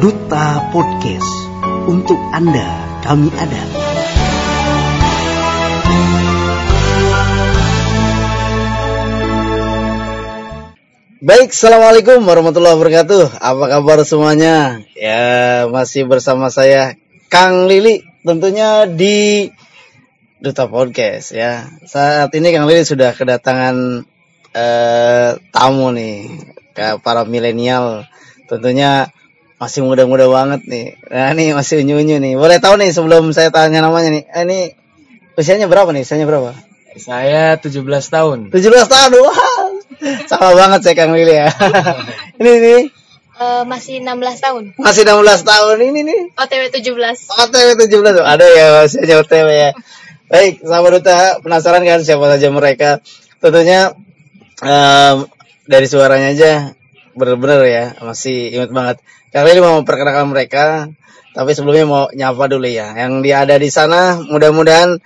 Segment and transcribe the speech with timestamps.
[0.00, 1.28] Duta Podcast.
[1.84, 2.64] Untuk Anda,
[3.04, 3.62] kami ada.
[11.20, 13.44] Baik, Assalamualaikum warahmatullahi wabarakatuh.
[13.44, 14.80] Apa kabar semuanya?
[14.96, 16.96] Ya, masih bersama saya,
[17.28, 18.00] Kang Lili.
[18.24, 19.52] Tentunya di
[20.40, 21.68] Duta Podcast ya.
[21.84, 24.08] Saat ini Kang Lili sudah kedatangan
[24.56, 26.40] eh, tamu nih
[27.04, 28.08] para milenial.
[28.48, 29.12] Tentunya
[29.60, 30.86] masih muda-muda banget nih.
[31.12, 32.34] Nah, ini masih unyu-unyu nih.
[32.40, 34.24] Boleh tahu nih sebelum saya tanya namanya nih.
[34.26, 34.58] Eh, ini
[35.36, 36.02] usianya berapa nih?
[36.02, 36.56] Usianya berapa?
[36.96, 38.38] Saya 17 tahun.
[38.50, 39.10] 17 tahun.
[39.20, 39.68] Wah.
[40.26, 41.52] Sama banget saya Kang Lili ya.
[42.40, 42.82] ini nih
[43.40, 44.64] Eh, masih 16 tahun.
[44.76, 46.20] masih 16 tahun ini nih.
[46.36, 47.24] OTW 17.
[47.40, 48.24] OTW 17 tuh.
[48.24, 49.70] Ada ya masih OTW ya.
[50.28, 53.00] Baik, sahabat duta penasaran kan siapa saja mereka?
[53.40, 53.96] Tentunya
[54.60, 55.24] em,
[55.64, 56.76] dari suaranya aja
[57.16, 59.00] bener-bener ya masih imut banget.
[59.30, 60.90] Kali ini mau memperkenalkan mereka,
[61.38, 62.98] tapi sebelumnya mau nyapa dulu ya.
[62.98, 64.98] Yang dia ada di sana, mudah-mudahan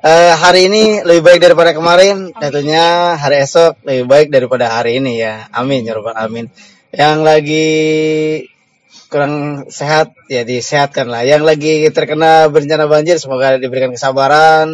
[0.00, 2.32] eh, hari ini lebih baik daripada kemarin.
[2.32, 5.44] Tentunya hari esok lebih baik daripada hari ini ya.
[5.52, 6.48] Amin ya rabbal amin.
[6.88, 7.68] Yang lagi
[9.12, 11.28] kurang sehat ya disehatkan lah.
[11.28, 14.72] Yang lagi terkena bencana banjir semoga diberikan kesabaran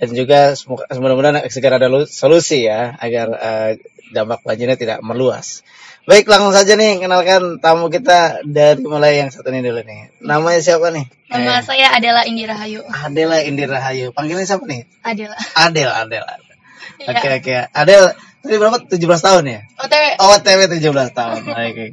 [0.00, 3.70] dan juga semoga mudah-mudahan segera ada lu- solusi ya agar eh,
[4.16, 5.60] dampak banjirnya tidak meluas.
[6.08, 10.08] Baik langsung saja nih kenalkan tamu kita dari mulai yang satu ini dulu nih.
[10.24, 11.04] Namanya siapa nih?
[11.28, 12.80] Nama Eh, saya adalah Indira Hayu.
[12.88, 14.16] Adela Indira Hayu.
[14.16, 14.88] Panggilannya siapa nih?
[15.04, 15.36] Adela.
[15.52, 16.24] Adel, Adel.
[16.24, 16.56] Adel.
[17.04, 17.12] Iya.
[17.12, 17.52] Oke, oke.
[17.76, 18.02] Adel,
[18.40, 18.78] tadi berapa?
[18.88, 19.60] 17 tahun ya?
[19.76, 20.04] OTW.
[20.24, 21.40] Oh, OTW 17 tahun.
[21.52, 21.92] Baik, baik.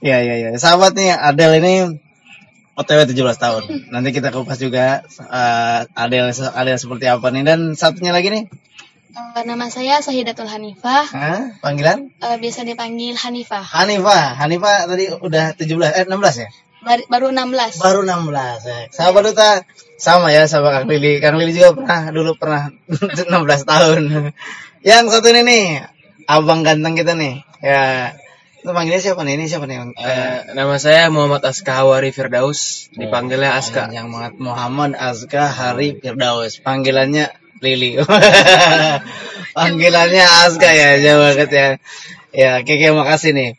[0.00, 0.48] Iya, iya, iya.
[0.56, 2.00] Sahabat nih, Adel ini
[2.80, 3.62] OTW 17 tahun.
[3.92, 8.48] Nanti kita kupas juga eh, Adel Adel seperti apa nih dan satunya lagi nih.
[9.14, 11.06] Eh, nama saya Sahidatul Hanifah.
[11.06, 11.40] Hah?
[11.62, 12.10] Panggilan?
[12.18, 13.62] Eh, biasa dipanggil Hanifah.
[13.62, 14.34] Hanifah.
[14.34, 16.48] Hanifah tadi udah 17 eh 16 ya?
[16.82, 17.78] Bar- baru 16.
[17.78, 18.66] Baru 16.
[18.66, 18.90] Ya.
[18.90, 19.50] Sahabat duta
[20.02, 21.22] sama ya sama Kang Lili.
[21.22, 22.74] Kang Lili juga pernah dulu pernah
[23.30, 24.02] 16 tahun.
[24.82, 25.64] Yang satu ini nih,
[26.26, 27.46] abang ganteng kita nih.
[27.62, 28.12] Ya,
[28.60, 29.38] itu panggilnya siapa nih?
[29.38, 29.94] Ini siapa nih?
[29.94, 33.94] Eh, nama saya Muhammad Aska Hawari Firdaus, dipanggilnya Aska.
[33.94, 36.58] Yang Muhammad Muhammad Azka Hari Firdaus.
[36.60, 37.30] Panggilannya
[37.62, 37.98] Lili.
[39.56, 41.68] Panggilannya Azka ya, jauh banget ya.
[42.34, 43.50] Ya, Keke makasih nih.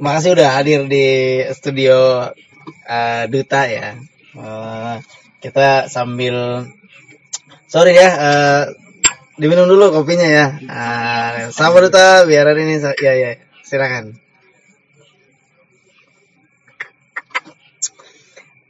[0.00, 2.30] Makasih udah hadir di studio
[2.88, 4.00] eh, Duta ya.
[4.32, 4.94] Eh,
[5.44, 6.64] kita sambil
[7.68, 8.62] sorry ya, eh,
[9.36, 10.46] diminum dulu kopinya ya.
[10.64, 13.30] Uh, sama Duta, biar hari ini ya ya,
[13.66, 14.22] silakan.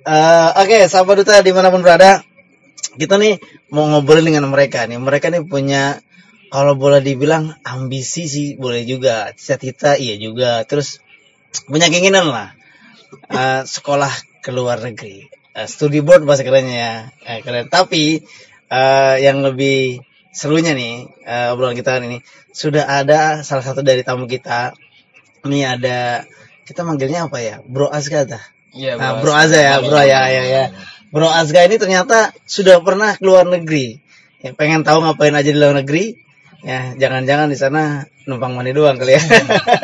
[0.02, 2.26] Eh, Oke, sahabat duta di mana pun berada,
[2.98, 3.38] kita nih
[3.72, 5.00] mau ngobrol dengan mereka nih.
[5.00, 6.04] Mereka nih punya,
[6.52, 10.62] kalau boleh dibilang ambisi sih boleh juga, cita-cita iya juga.
[10.68, 11.00] Terus
[11.66, 12.48] punya keinginan lah,
[13.12, 16.94] Eh, sekolah ke luar negeri, Eh, studi board bahasa kerennya ya,
[17.28, 17.68] Eh, keren.
[17.68, 18.20] Tapi
[18.72, 20.00] eh, yang lebih
[20.32, 24.72] serunya nih eh, obrolan kita ini sudah ada salah satu dari tamu kita.
[25.44, 26.24] Ini ada
[26.64, 28.44] kita manggilnya apa ya, Bro Azka dah.
[28.72, 30.64] Iya, Nah, Bro Azza ya, Bro ya, ya, ya.
[31.12, 34.00] Bro Azga ini ternyata sudah pernah keluar negeri.
[34.40, 36.16] Ya, pengen tahu ngapain aja di luar negeri?
[36.64, 39.22] Ya, jangan-jangan di sana numpang mandi doang kali ya.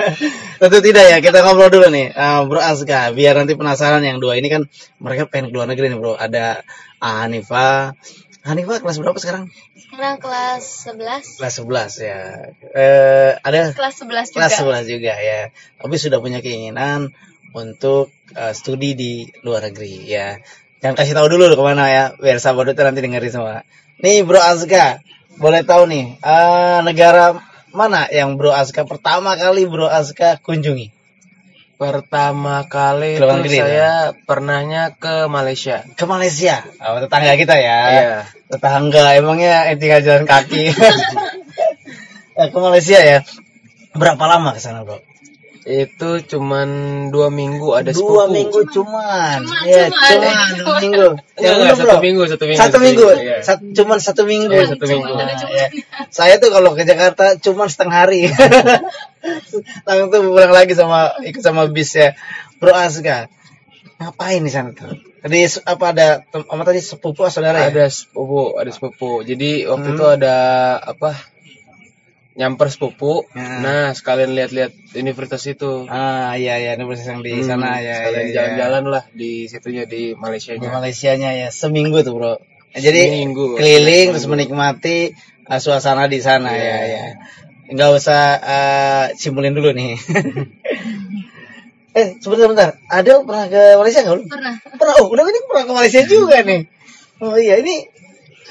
[0.63, 2.17] Tentu tidak ya, kita ngobrol dulu nih.
[2.17, 4.65] Ah, Bro Azga, biar nanti penasaran yang dua ini kan
[5.03, 6.17] mereka pengen keluar negeri nih, Bro.
[6.17, 6.65] Ada
[7.03, 7.93] Hanifa.
[8.47, 9.53] Hanifa kelas berapa sekarang?
[9.77, 11.37] Sekarang kelas 11.
[11.43, 12.21] Kelas 11 ya.
[12.73, 14.37] Eh, ada Kelas 11 juga.
[14.49, 15.41] kelas 11 juga ya.
[15.77, 17.13] Tapi sudah punya keinginan
[17.53, 19.13] untuk eh, studi di
[19.45, 20.39] luar negeri ya.
[20.79, 23.67] Jangan kasih tahu dulu ke mana ya, biar sahabat Duta nanti dengerin semua.
[23.99, 25.03] Nih Bro Azka,
[25.43, 27.35] boleh tahu nih eh, negara
[27.75, 30.95] mana yang Bro Azka pertama kali Bro Azka kunjungi?
[31.79, 35.83] Pertama kali itu negeri, saya pernahnya ke Malaysia.
[35.95, 37.79] Ke Malaysia, oh, tetangga kita ya.
[37.91, 38.19] Iya.
[38.51, 40.75] Tetangga, emangnya eh, tinggal jalan kaki.
[42.35, 43.23] Eh, ke Malaysia ya.
[43.99, 45.08] Berapa lama ke sana Bro?
[45.69, 46.69] Itu cuman
[47.09, 48.33] dua minggu ada dua sepupu.
[48.33, 50.09] minggu cuman, Cuman, ya cuman.
[50.09, 52.59] cuman dua minggu Enggak, Yang enggak, satu minggu, satu minggu.
[52.59, 53.37] satu minggu Iya.
[53.43, 55.13] Sat- cuman satu minggu Iya, satu minggu.
[55.13, 55.67] Nah, ya.
[56.09, 58.33] saya tuh kalau ke Jakarta cuman setengah hari
[59.85, 62.15] langsung tuh pulang lagi sama ikut sama bis ya
[62.57, 63.29] bro Aska
[63.99, 68.55] ngapain di sana tuh tadi s- apa ada apa tadi sepupu saudara ya Ada sepupu,
[68.55, 69.21] ada sepupu.
[69.21, 69.97] Jadi waktu Hmm.
[69.97, 70.37] itu ada
[70.81, 71.11] apa?
[72.39, 73.27] Nyamper sepupu.
[73.35, 73.59] Ya.
[73.59, 75.85] Nah, sekalian lihat-lihat universitas itu.
[75.85, 78.35] ah iya iya universitas yang di Hmm, sana ya sekalian ya, ya.
[78.39, 80.71] jalan-jalan lah di situnya di Malaysia di nya.
[80.71, 82.35] Malaysianya ya seminggu tuh bro
[82.71, 83.59] jadi Seminggu.
[83.59, 84.13] keliling Seminggu.
[84.15, 84.99] terus menikmati
[85.45, 86.63] uh, suasana di sana Iya.
[86.63, 87.05] ya ya
[87.69, 89.99] nggak usah uh, simpulin dulu nih
[91.91, 92.71] Eh, sebentar bentar.
[92.87, 94.15] Adel pernah ke Malaysia nggak?
[94.15, 94.29] belum?
[94.31, 94.55] Pernah.
[94.71, 94.95] Pernah.
[95.03, 96.61] Oh, udah ini pernah ke Malaysia juga nih.
[97.19, 97.91] Oh iya, ini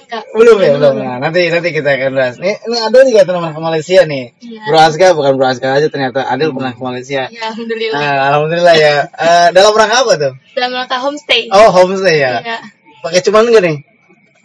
[0.08, 0.24] Enggak.
[0.32, 0.96] belum ya, belum.
[1.04, 2.36] Nah, nanti nanti kita akan bahas.
[2.40, 4.26] Nih, ini Adel juga pernah ke Malaysia nih.
[4.40, 4.62] Iya.
[4.72, 7.28] Bro Aska bukan Bro Aska aja ternyata Adel pernah ke Malaysia.
[7.28, 8.00] Ya, alhamdulillah.
[8.00, 8.94] Nah, alhamdulillah ya.
[9.12, 10.34] Eh, dalam rangka apa tuh?
[10.56, 11.52] Dalam rangka homestay.
[11.52, 12.40] Oh, homestay ya.
[12.40, 12.58] Iya.
[13.04, 13.78] Pakai cuman enggak nih?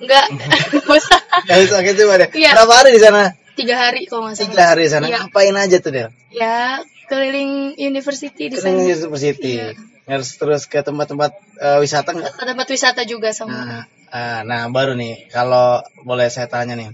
[0.02, 0.24] Enggak.
[0.34, 1.20] Enggak usah.
[1.46, 2.28] Gak usah pakai cuman ya.
[2.34, 2.50] Iya.
[2.58, 3.22] Berapa hari di sana?
[3.52, 4.48] Tiga hari kalau nggak salah.
[4.50, 5.04] Tiga hari di sana.
[5.06, 5.18] Iya.
[5.30, 6.08] Ngapain aja tuh, Del?
[6.34, 8.82] Ya, keliling university di sana.
[8.82, 9.54] University.
[9.62, 9.78] Iya.
[10.10, 11.30] Harus terus ke tempat-tempat
[11.62, 12.32] eh, wisata nggak?
[12.34, 13.54] Ke tempat wisata juga sama.
[13.54, 13.82] Nah,
[14.12, 16.92] ah, nah, baru nih, kalau boleh saya tanya nih,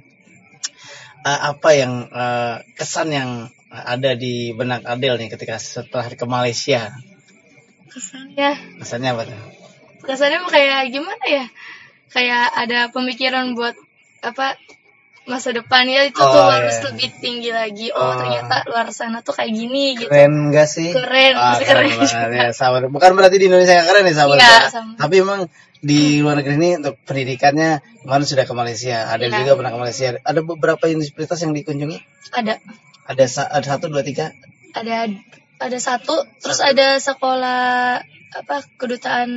[1.26, 3.30] eh, apa yang eh, kesan yang
[3.68, 6.88] ada di benak Adel nih ketika setelah ke Malaysia?
[7.92, 9.40] Kesannya, Kesannya apa tuh?
[9.98, 11.44] kesannya kayak gimana ya?
[12.08, 13.76] Kayak ada pemikiran buat
[14.24, 14.56] apa
[15.28, 16.52] masa depannya itu Oh, tuh iya.
[16.58, 17.92] harus lebih tinggi lagi.
[17.92, 18.00] Oh.
[18.00, 20.08] Oh, ternyata luar sana tuh kayak gini gitu.
[20.08, 20.88] Keren gak sih?
[20.90, 22.32] Keren, Ah, pasti keren juga.
[22.32, 22.88] ya, sabar.
[22.88, 24.36] Bukan berarti di Indonesia yang keren ya, sabar.
[24.36, 24.60] Iya, Ya.
[24.66, 24.92] sama.
[24.96, 25.40] Tapi emang
[25.78, 27.70] di luar negeri ini untuk pendidikannya
[28.02, 28.98] kemarin sudah ke Malaysia.
[29.06, 29.36] Ada Iya.
[29.38, 30.06] juga pernah ke Malaysia.
[30.18, 31.98] Ada beberapa universitas yang dikunjungi.
[32.32, 32.58] Ada
[33.06, 34.32] Ada sa- ada satu dua tiga.
[34.70, 35.08] ada
[35.58, 39.28] ada satu, terus ada sekolah apa kedutaan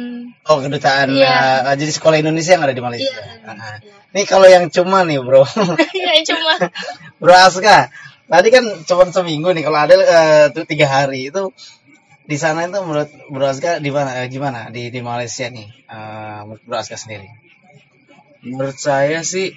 [0.43, 1.15] Oh kedutaan.
[1.15, 1.71] Iya.
[1.71, 3.07] eh, jadi sekolah Indonesia yang ada di Malaysia.
[3.07, 3.47] Iya.
[3.47, 3.77] Ah.
[4.11, 5.47] Nih kalau yang cuma nih bro,
[5.95, 6.53] ya cuma
[7.21, 7.87] bro Aska.
[8.27, 9.63] Tadi kan cuma seminggu nih.
[9.63, 11.51] Kalau ada eh, tuh tiga hari itu
[12.27, 14.19] di sana itu menurut bro Aska di mana?
[14.19, 15.67] eh, gimana di di Malaysia nih?
[15.87, 17.31] eh, menurut bro Aska sendiri.
[18.43, 19.53] Menurut saya sih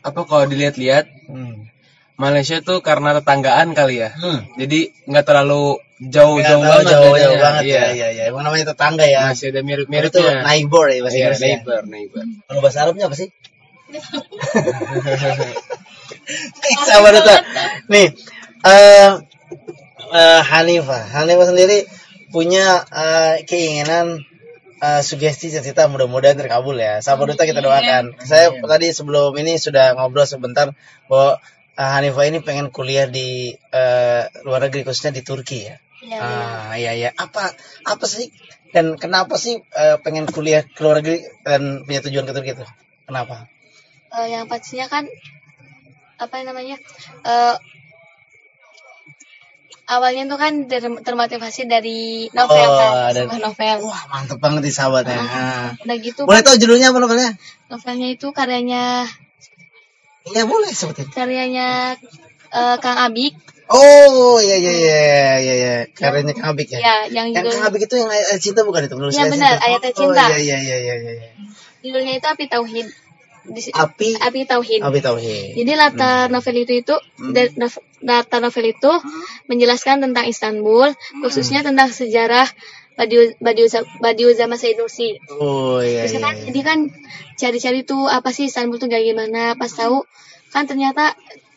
[0.00, 1.66] apa kalau dilihat-lihat Hmm.
[2.14, 4.12] Malaysia tuh karena tetanggaan kali ya.
[4.14, 4.44] Hmm.
[4.54, 6.90] Jadi nggak terlalu Nggak jauh-jauh tahu, banget.
[6.90, 7.78] jauh, jauh banget Iya.
[7.78, 8.24] ya, ya, ya.
[8.34, 9.30] Emang namanya tetangga ya.
[9.30, 10.42] Masih ada Itu mirip-miripnya.
[10.42, 11.46] neighbor ya bahasa Iya, Inggrisnya.
[11.54, 12.22] neighbor, neighbor.
[12.44, 13.28] Kalau bahasa Arabnya apa sih?
[16.84, 17.36] Sabar Duta.
[17.92, 18.08] Nih,
[18.64, 19.10] eh
[20.10, 21.02] eh, Hanifah.
[21.14, 21.86] Hanifah sendiri
[22.34, 24.24] punya eh, keinginan
[24.80, 26.98] eh, sugesti cita-cita mudah-mudahan terkabul ya.
[27.00, 28.18] Sabar Duta kita doakan.
[28.20, 30.74] Saya tadi sebelum ini sudah ngobrol sebentar
[31.06, 31.38] bahwa
[31.78, 35.76] eh, Hanifah ini pengen kuliah di eh, luar negeri khususnya di Turki ya.
[36.04, 37.10] Ya, Ah, iya iya.
[37.14, 37.52] Apa
[37.84, 38.28] apa sih
[38.70, 42.66] dan kenapa sih eh, pengen kuliah ke luar negeri dan punya tujuan ke Turki itu?
[43.04, 43.46] Kenapa?
[44.12, 45.04] Eh, yang pastinya kan
[46.14, 46.78] apa namanya
[47.24, 47.56] eh
[49.86, 54.72] awalnya tuh kan ter- termotivasi dari novel Oh, kan sebuah novel Wah, mantep banget nih
[54.72, 55.18] sahabatnya.
[55.20, 55.68] Ah.
[55.76, 57.32] udah gitu Boleh tahu judulnya apa novelnya?
[57.68, 59.04] novelnya itu karyanya
[60.24, 61.04] Iya, boleh sebutin.
[61.12, 62.00] karyanya
[62.50, 64.98] eh, Kang Abik Oh, iya iya iya
[65.40, 65.74] iya iya.
[65.96, 66.78] Karyanya Kang Abik ya.
[66.78, 68.94] ya yang Yang judul Kang Abik itu yang ayat cinta bukan itu?
[68.94, 69.64] Penulis Iya, ayat benar, cinta.
[69.64, 70.24] ayat ayat Oh, cinta.
[70.28, 71.12] iya iya iya iya iya.
[71.84, 72.86] judulnya itu Api Tauhid
[73.44, 75.52] di Api Api Tauhid Api Tauhid.
[75.52, 76.96] Jadi latar novel itu itu
[77.60, 78.92] nov- latar novel itu
[79.52, 82.48] menjelaskan tentang Istanbul, khususnya tentang sejarah
[82.96, 83.68] Badiu Badiu
[84.00, 85.20] Badiuza Said Nursi.
[85.28, 86.20] Oh iya Terus iya.
[86.24, 86.44] kan, iya.
[86.48, 86.78] jadi kan
[87.36, 89.58] cari-cari tuh apa sih Istanbul tuh kayak gimana?
[89.60, 90.08] Pas tahu
[90.48, 91.12] kan ternyata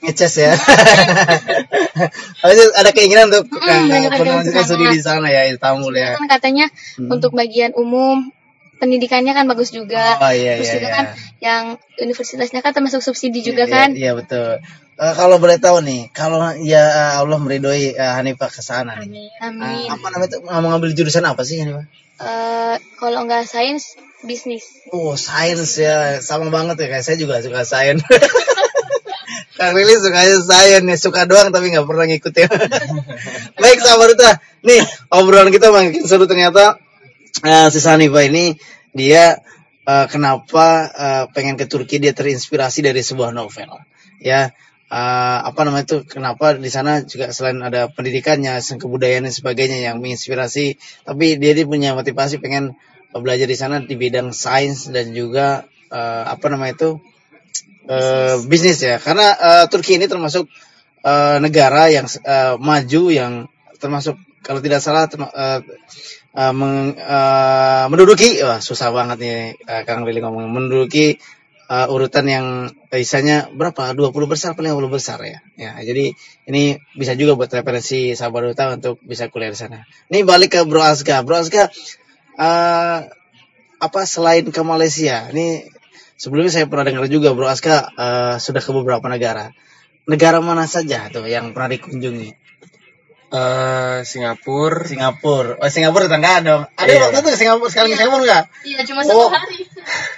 [0.07, 0.55] Ngeces ya.
[2.41, 6.15] Habis ada keinginan untuk Mm, eh, melanjutkan ke studi di sana ya Istanbul ya.
[6.15, 7.11] kan katanya Hmm.
[7.11, 8.31] untuk bagian umum
[8.75, 10.15] pendidikannya kan bagus juga.
[10.17, 10.75] Oh iya Terus iya.
[10.77, 10.95] juga iya.
[10.95, 11.05] kan
[11.39, 11.63] yang
[11.99, 13.87] universitasnya kan termasuk subsidi juga Iya, kan.
[13.91, 14.63] Iya, iya, betul.
[14.97, 16.81] Eh, kalau boleh tahu nih, kalau ya
[17.17, 19.29] Allah meridoi eh, Hanifah ke sana nih.
[19.39, 19.85] Amin.
[19.85, 21.85] eh, apa namanya itu mau ngambil jurusan apa sih Hanifah?
[22.17, 24.65] Eh, kalau nggak sains, bisnis.
[24.89, 28.01] Oh, sains ya, sama banget ya kayak saya juga suka sains.
[29.57, 32.49] Kang Lili sukanya sains ya, suka doang tapi nggak pernah ngikutin.
[33.61, 36.77] Baik sahabat Duta, nih obrolan kita makin seru ternyata.
[37.41, 38.53] Eh, si Hanifah ini
[38.93, 39.41] dia
[39.85, 43.81] eh, kenapa eh, pengen ke Turki dia terinspirasi dari sebuah novel.
[44.21, 44.53] Ya,
[44.93, 49.97] eh, apa namanya itu kenapa di sana juga selain ada pendidikannya, kebudayaan dan sebagainya yang
[49.97, 52.77] menginspirasi, tapi dia, dia punya motivasi pengen
[53.17, 56.89] belajar di sana di bidang sains dan juga eh, apa namanya itu
[57.87, 58.79] eh, bisnis.
[58.81, 58.97] ya.
[59.01, 60.45] Karena eh, Turki ini termasuk
[61.05, 63.33] eh, negara yang eh, maju yang
[63.81, 65.59] termasuk kalau tidak salah eh,
[66.37, 68.39] eh, meng- eh, menduduki.
[68.43, 71.17] Wah susah banget nih eh, Kang Willy ngomong menduduki
[71.67, 72.45] eh, urutan yang
[72.91, 73.91] biasanya berapa?
[73.95, 75.39] 20 besar paling 50 besar ya.
[75.59, 76.13] Ya jadi
[76.49, 79.83] ini bisa juga buat referensi sahabat Duta untuk bisa kuliah di sana.
[80.11, 81.67] Ini balik ke Bro Aska Bro Aska
[82.39, 82.99] eh,
[83.77, 85.29] apa selain ke Malaysia?
[85.29, 85.69] Ini
[86.13, 89.51] sebelumnya saya pernah dengar juga Bro Aska eh, sudah ke beberapa negara
[90.05, 92.49] negara mana saja tuh yang pernah dikunjungi
[93.27, 94.87] Eh, Singapura.
[94.87, 96.99] Singapura oh Singapura tetanggaan dong ada Iya.
[97.03, 99.27] waktu itu ke Singapura sekali ke Singapura nggak Iya, cuma satu Oh.
[99.27, 99.67] hari.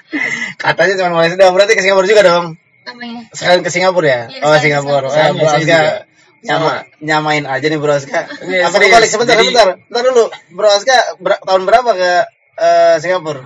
[0.61, 2.45] katanya cuma Malaysia doang berarti ke Singapura juga dong
[2.85, 3.25] Namanya.
[3.33, 5.25] sekalian ke Singapura ya Iya, oh Singapura Singapura.
[5.25, 5.79] oh, Bro Aska.
[6.39, 6.71] Nyama,
[7.01, 8.19] nyamain aja nih Bro Aska.
[8.39, 9.09] Iya, Apa serius.
[9.09, 9.67] Sebentar, Jadi- sebentar.
[9.75, 10.23] Bentar dulu.
[10.53, 12.11] Bro Aska ber- tahun berapa ke
[12.55, 13.41] eh, Singapura?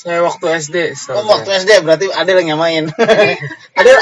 [0.00, 0.76] Saya waktu SD.
[1.12, 1.52] Oh, waktu.
[1.60, 2.88] SD berarti ada yang nyamain.
[3.76, 3.92] ada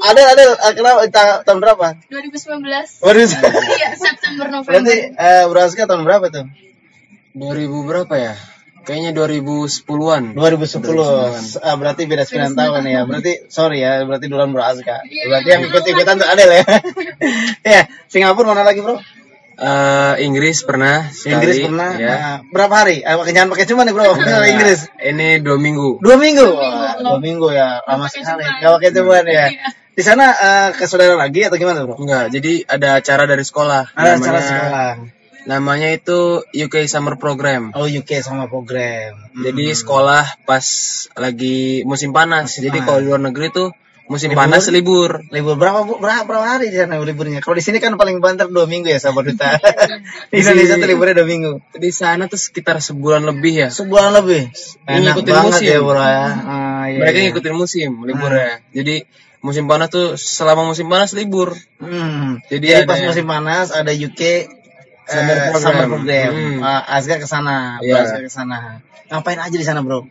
[0.00, 2.00] ada ada kenapa ta- tahun berapa?
[2.08, 3.04] 2019.
[3.04, 3.28] Waduh.
[3.76, 4.80] Iya, September November.
[4.80, 6.48] Berarti eh Aska tahun berapa tuh?
[7.36, 8.32] 2000 berapa ya?
[8.88, 10.32] Kayaknya 2010-an.
[10.34, 11.60] 2010.
[11.60, 13.04] Ah, berarti beda 9 tahun ya.
[13.04, 15.04] Berarti sorry ya, berarti duluan Bro Aska.
[15.04, 16.64] Berarti yang ikut-ikutan tuh Adel ya.
[17.76, 18.98] ya, Singapura mana lagi, Bro?
[19.52, 21.34] Eh, Inggris pernah sekali.
[21.36, 21.90] Inggris pernah.
[21.94, 22.08] Ya.
[22.08, 23.04] Nah, berapa hari?
[23.04, 24.16] Eh, jangan pakai cuma nih, Bro.
[24.16, 24.80] Bener Inggris.
[24.96, 26.00] Ini dua minggu.
[26.00, 26.48] Dua minggu.
[26.56, 27.78] Wah, dua minggu ya.
[27.84, 28.42] Lama sekali.
[28.42, 29.46] Gak pakai cuman ya.
[29.92, 32.00] Di sana eh, ke saudara lagi atau gimana, Bro?
[32.00, 33.92] Enggak, jadi ada acara dari sekolah.
[33.92, 34.90] Ada Namanya- acara sekolah.
[35.42, 37.74] Namanya itu UK Summer Program.
[37.74, 39.18] Oh, UK sama program.
[39.34, 40.62] Jadi sekolah pas
[41.18, 42.46] lagi musim panas.
[42.46, 42.86] Musim Jadi panas.
[42.86, 43.68] kalau di luar negeri tuh
[44.12, 44.40] musim Libur?
[44.44, 45.10] panas libur.
[45.32, 45.96] Libur berapa bu?
[45.96, 47.40] Berapa, berapa hari di sana liburnya?
[47.40, 49.56] Kalau di sini kan paling banter dua minggu ya sahabat duta.
[50.30, 51.52] di Indonesia tuh liburnya dua minggu.
[51.72, 53.68] Di sana tuh sekitar sebulan lebih ya.
[53.72, 54.52] Sebulan lebih.
[54.84, 55.68] Enak Ngikutin banget musim.
[55.72, 56.20] ya bro ya.
[56.44, 57.24] Ah, iya, Mereka iya.
[57.32, 58.60] ngikutin musim liburnya.
[58.70, 58.96] Jadi
[59.40, 61.56] musim panas tuh selama musim panas libur.
[61.80, 62.38] Hmm.
[62.46, 64.20] Jadi Jadi, pas yang- musim panas ada UK
[65.02, 65.64] Summer eh, program.
[65.66, 66.30] summer program.
[66.30, 66.58] Hmm.
[66.62, 68.06] Ah, Azga ke sana, Iya.
[68.06, 68.78] Azga ke sana.
[69.10, 70.06] Ngapain aja di sana bro?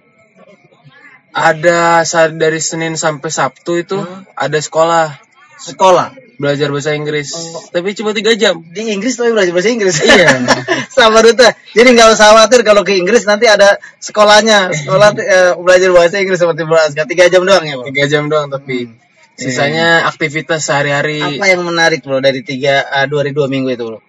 [1.31, 4.27] Ada saat dari Senin sampai Sabtu itu Hmm.
[4.35, 5.15] ada sekolah
[5.61, 6.11] Sekolah.
[6.41, 7.29] belajar bahasa Inggris.
[7.37, 7.61] Oh.
[7.69, 8.65] Tapi cuma tiga jam.
[8.65, 10.01] Di Inggris tapi belajar bahasa Inggris.
[10.01, 10.41] Iya.
[10.97, 11.53] Sama Duta.
[11.77, 14.73] Jadi nggak usah khawatir kalau ke Inggris nanti ada sekolahnya.
[14.73, 17.05] Sekolah eh, belajar bahasa Inggris seperti Bro Azga.
[17.05, 17.85] Tiga jam doang ya bro?
[17.85, 18.89] Tiga jam doang tapi
[19.37, 21.21] sisanya aktivitas sehari-hari.
[21.21, 21.37] Hmm.
[21.37, 23.99] Apa yang menarik bro dari tiga, eh, dua hari dua minggu itu bro?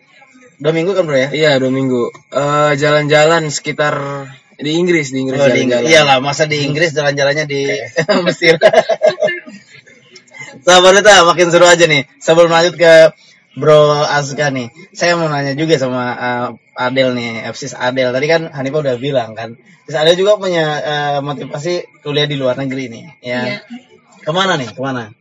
[0.57, 1.29] Dua minggu kan bro ya?
[1.37, 2.03] Iya dua minggu.
[2.33, 4.25] Eh, jalan-jalan sekitar
[4.63, 5.91] di Inggris di Inggris Oh, di Inggris.
[5.91, 7.61] Iyalah, masa di Inggris jalan-jalannya di
[8.27, 8.57] Mesir.
[10.63, 12.07] Sabar Duta, makin seru aja nih.
[12.23, 13.11] Sebelum lanjut ke
[13.59, 18.15] Bro Azka nih, saya mau nanya juga sama eh, Adel nih, FSIS Adel.
[18.15, 22.57] Tadi kan Hanifah udah bilang kan, terus Adel juga punya eh, motivasi kuliah di luar
[22.57, 23.41] negeri nih, ya.
[23.45, 23.59] Iya.
[24.25, 24.73] Ke mana nih?
[24.73, 25.13] Ke mana?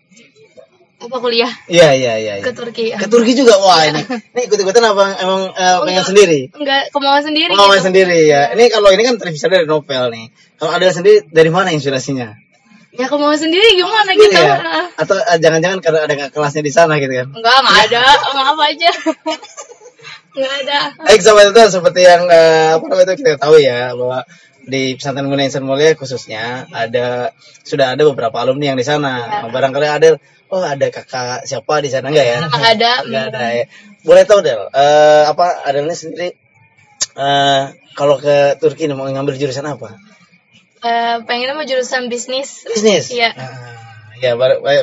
[1.02, 1.50] Apa kuliah?
[1.66, 2.34] Iya iya iya.
[2.38, 2.44] iya.
[2.46, 2.94] Ke Turki.
[2.94, 4.06] Ke Turki juga, wah ini.
[4.06, 6.40] Ini ikut-ikutan apa emang eh, pengen sendiri?
[6.54, 7.54] Enggak, kemauan sendiri.
[7.58, 7.90] Oh, main gitu.
[7.90, 8.54] sendiri ya.
[8.54, 10.26] Ini kalau ini kan terpisah dari novel nih.
[10.62, 12.38] Kalau Adel sendiri dari mana inspirasinya?
[12.94, 14.36] Ya kemauan sendiri gimana gitu?
[14.38, 14.54] Iya.
[14.62, 14.86] Ah.
[15.02, 17.28] Atau eh, jangan-jangan karena ada kelasnya di sana gitu kan?
[17.34, 18.04] Enggak, enggak ada.
[18.38, 18.92] Maaf aja.
[20.32, 20.80] Enggak ada.
[21.12, 24.24] Baik sahabat itu seperti yang eh, apa namanya itu kita tahu ya bahwa
[24.64, 29.44] di pesantren Mulia Insan Mulia khususnya ada sudah ada beberapa alumni yang di sana.
[29.50, 32.38] Barangkali Adel, oh ada kakak siapa di sana enggak ya?
[32.46, 32.92] Enggak ada.
[33.08, 33.66] Enggak ada ya.
[34.04, 36.36] Boleh tahu Del, eh, apa Adelnya sendiri
[37.12, 37.62] eh
[37.96, 39.96] kalau ke Turki mau ngambil jurusan apa?
[40.82, 42.66] Eh, pengennya mau jurusan bisnis.
[42.66, 43.14] Bisnis.
[43.14, 43.30] Iya.
[43.38, 44.34] Ah, ya,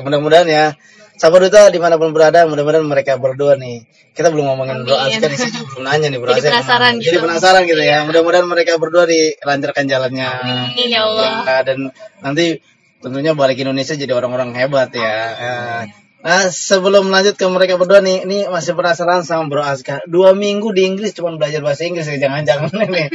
[0.05, 0.79] mudah-mudahan ya.
[1.19, 3.83] Sahabat Duta di mana pun berada, mudah-mudahan mereka berdua nih.
[4.15, 4.95] Kita belum ngomongin Bro.
[4.95, 7.27] Aska nih, saya belum nanya nih Bro Jadi penasaran Jadi gitu.
[7.27, 8.07] penasaran gitu ya.
[8.07, 10.31] Mudah-mudahan mereka berdua dilancarkan jalannya.
[10.71, 11.31] Amin ya Allah.
[11.43, 11.91] Ya, dan
[12.23, 12.63] nanti
[12.99, 15.15] tentunya balik Indonesia jadi orang-orang hebat ya.
[15.39, 15.83] Eh,
[16.19, 20.03] Nah, sebelum lanjut ke mereka berdua nih, ini masih penasaran sama Bro Aska.
[20.03, 23.07] Dua minggu di Inggris cuma belajar bahasa Inggris, jangan-jangan ini.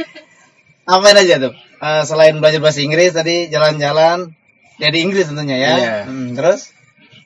[0.88, 1.52] Apain aja tuh?
[1.84, 4.32] Eh, selain belajar bahasa Inggris tadi jalan-jalan,
[4.80, 5.72] ya di Inggris tentunya ya.
[5.76, 5.96] Iya.
[6.08, 6.72] Hmm, terus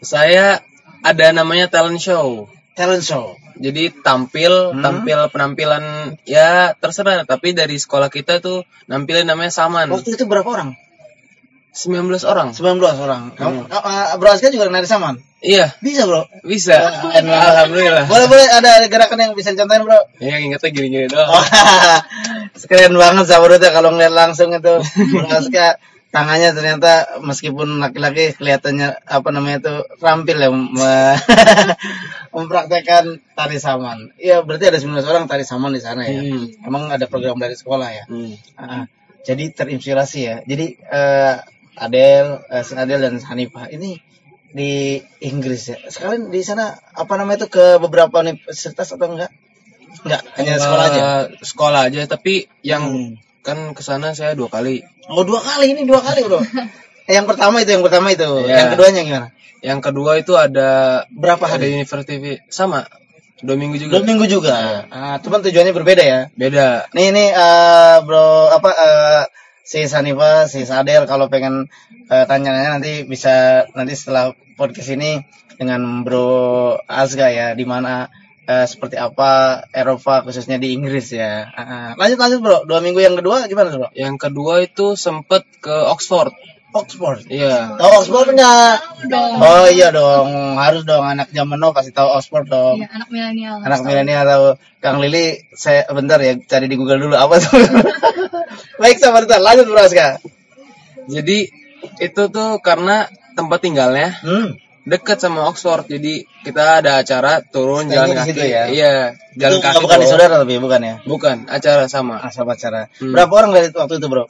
[0.03, 0.67] Saya
[1.03, 2.51] ada namanya talent show.
[2.75, 3.39] talent show.
[3.59, 4.83] Jadi tampil, Hmm.
[4.83, 7.23] tampil penampilan ya terserah.
[7.23, 9.91] Tapi dari sekolah kita tuh nampilin namanya Saman.
[9.91, 10.75] Waktu itu berapa orang?
[11.79, 12.51] 19 orang.
[12.51, 13.23] 19 orang.
[13.39, 15.23] Kamu, eh, Bro Aska juga nari saman?
[15.39, 16.27] Iya, Bisa bro.
[16.43, 16.75] bisa.
[17.15, 18.11] Eh, Alhamdulillah.
[18.11, 19.95] Boleh boleh ada gerakan yang bisa contohin bro.
[20.19, 21.31] Ya ingetnya gini-gini doang.
[21.31, 21.47] Wah,
[22.71, 24.83] keren banget Duta kalau ngeliat langsung itu
[25.15, 25.79] Bro Aska
[26.11, 31.21] tangannya ternyata meskipun laki-laki kelihatannya apa namanya itu rampil ya me-
[32.35, 34.11] mempraktekkan tari saman.
[34.19, 36.19] Iya berarti ada 19 orang tari saman di sana ya.
[36.19, 36.51] Hmm.
[36.67, 38.05] Emang ada program dari sekolah ya.
[38.09, 38.35] Hmm.
[38.59, 38.85] Ah,
[39.23, 40.37] jadi terinspirasi ya.
[40.43, 41.35] Jadi eh,
[41.79, 44.03] Adel, eh, Adel dan Hanifah ini
[44.49, 45.77] di Inggris ya.
[45.87, 49.31] Sekalian di sana apa namanya itu ke beberapa universitas atau enggak?
[50.05, 51.03] Enggak, hanya sekolah aja.
[51.41, 53.13] Sekolah aja, tapi yang Hmm.
[53.41, 54.85] kan ke sana saya dua kali.
[55.09, 56.41] Oh dua kali ini dua kali bro.
[57.09, 58.29] Eh, yang pertama itu yang pertama itu.
[58.45, 58.53] Iya.
[58.53, 59.29] Yang keduanya gimana?
[59.65, 60.69] Yang kedua itu ada
[61.09, 61.81] Berapa ada hari?
[61.81, 62.85] university sama
[63.41, 64.05] dua minggu Dua juga.
[64.05, 64.85] minggu juga.
[64.93, 66.21] Ah, cuman tujuannya berbeda ya.
[66.37, 66.85] Beda.
[66.93, 69.23] Nih ini eh, bro apa eh,
[69.69, 71.69] si Sanifa, si Sadel kalau pengen
[72.09, 75.21] eh, tanya-tanya nanti bisa nanti setelah podcast ini
[75.61, 78.09] dengan Bro Azga ya di mana
[78.49, 81.53] eh, seperti apa Eropa khususnya di Inggris ya.
[81.53, 81.93] Ah.
[82.01, 83.93] lanjut lanjut bro, dua minggu yang kedua gimana bro?
[83.93, 86.33] Yang kedua itu sempet ke Oxford.
[86.69, 87.25] Oxford.
[87.27, 87.75] Iya.
[87.75, 88.77] Tahu Oxford enggak?
[89.39, 92.77] Oh iya dong, harus dong anak zaman now pasti tahu Oxford dong.
[92.77, 93.57] Iya, anak milenial.
[93.65, 94.47] Anak milenial tahu.
[94.79, 97.57] Kang Lili, saya bentar ya cari di Google dulu apa tuh.
[98.81, 100.21] Baik sabar bentar, lanjut Bro Aska.
[101.09, 101.49] Jadi
[101.99, 104.55] itu tuh karena tempat tinggalnya Hmm.
[104.85, 105.85] deket sama Oxford.
[105.85, 108.29] Jadi kita ada acara turun Stay jalan kaki.
[108.29, 108.63] situ ya?
[108.69, 108.93] Iya,
[109.35, 109.83] jalan Itu kaki.
[109.83, 110.95] bukan di saudara tapi bukan ya?
[111.03, 112.21] Bukan, acara sama.
[112.21, 112.93] Asal pacara.
[113.01, 113.17] Hmm.
[113.17, 114.25] Berapa orang dari waktu itu, Bro?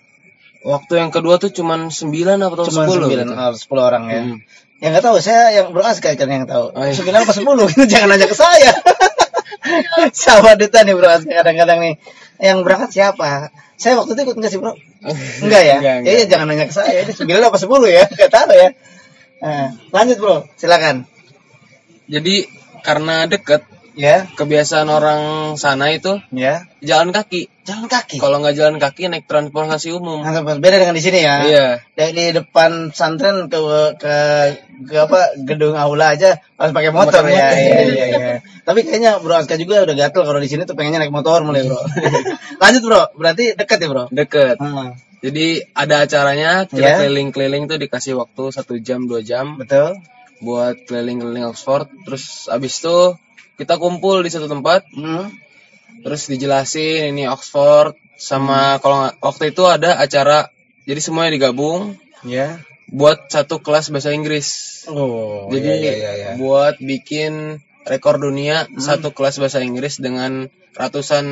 [0.67, 2.11] Waktu yang kedua tuh cuman 9
[2.43, 3.35] atau Cuma 10 sembilan, gitu.
[3.39, 4.21] oh, sepuluh orang ya.
[4.27, 4.39] Hmm.
[4.79, 6.71] Yang nggak tahu, saya yang Bro Aska kan yang tahu.
[6.75, 6.95] Oh, iya.
[6.95, 7.67] Sembilan apa sepuluh?
[7.67, 8.71] Itu jangan nanya ke saya.
[10.15, 11.95] Sama duta nih Bro kadang-kadang nih.
[12.39, 13.51] Yang berangkat siapa?
[13.79, 14.75] Saya waktu itu ikut nggak sih Bro?
[15.47, 15.77] Enggak ya?
[15.79, 16.15] Enggak, Ya, enggak.
[16.15, 16.99] ya, jangan nanya ke saya.
[17.07, 18.05] Ini sembilan apa sepuluh ya?
[18.07, 18.69] Gak tahu ya.
[19.39, 21.07] Nah, lanjut Bro, silakan.
[22.11, 22.47] Jadi
[22.83, 23.63] karena deket,
[23.99, 25.23] Ya, kebiasaan orang
[25.59, 26.71] sana itu ya.
[26.79, 27.51] jalan kaki.
[27.67, 28.23] Jalan kaki.
[28.23, 30.23] Kalau nggak jalan kaki naik transportasi umum.
[30.23, 31.37] Nah, beda dengan di sini ya.
[31.43, 31.67] Iya.
[31.93, 33.59] Dari depan pesantren ke
[33.99, 34.15] ke
[34.87, 37.43] ke apa gedung aula aja harus pakai motor Pakai ya.
[37.43, 37.59] motor.
[37.59, 38.35] Iya, iya, iya.
[38.63, 41.67] Tapi kayaknya Bro Aska juga udah gatel kalau di sini tuh pengennya naik motor mulai,
[41.67, 41.83] Bro.
[42.63, 43.03] Lanjut, Bro.
[43.19, 44.05] Berarti dekat ya, Bro?
[44.15, 44.63] Deket.
[44.63, 46.95] Hmm, Jadi ada acaranya kita Ya.
[47.03, 49.99] keliling-keliling tuh dikasih waktu satu jam dua jam betul.
[50.39, 51.91] buat keliling-keliling Oxford.
[52.07, 53.19] Terus abis itu
[53.59, 54.87] kita kumpul di satu tempat.
[54.91, 55.29] Hmm.
[55.99, 60.47] Terus dijelasin ini Oxford sama kalau nggak- waktu itu ada acara
[60.85, 62.63] jadi semuanya digabung Ya.
[62.89, 64.49] buat satu kelas bahasa Inggris.
[64.87, 66.31] Oh, Jadi iya, iya, iya.
[66.35, 71.27] buat bikin rekor dunia satu kelas bahasa Inggris dengan ratusan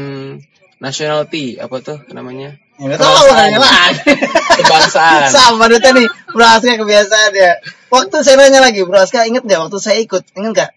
[0.77, 4.05] nationality apa tuh namanya Ya, tahu nanya lagi.
[4.53, 5.33] kebangsaan.
[5.33, 7.57] Sama Duta nih, Bro Aska kebiasaan ya.
[7.89, 10.21] Waktu saya nanya lagi, Bro Aska inget nggak waktu saya ikut?
[10.37, 10.71] Ingat nggak?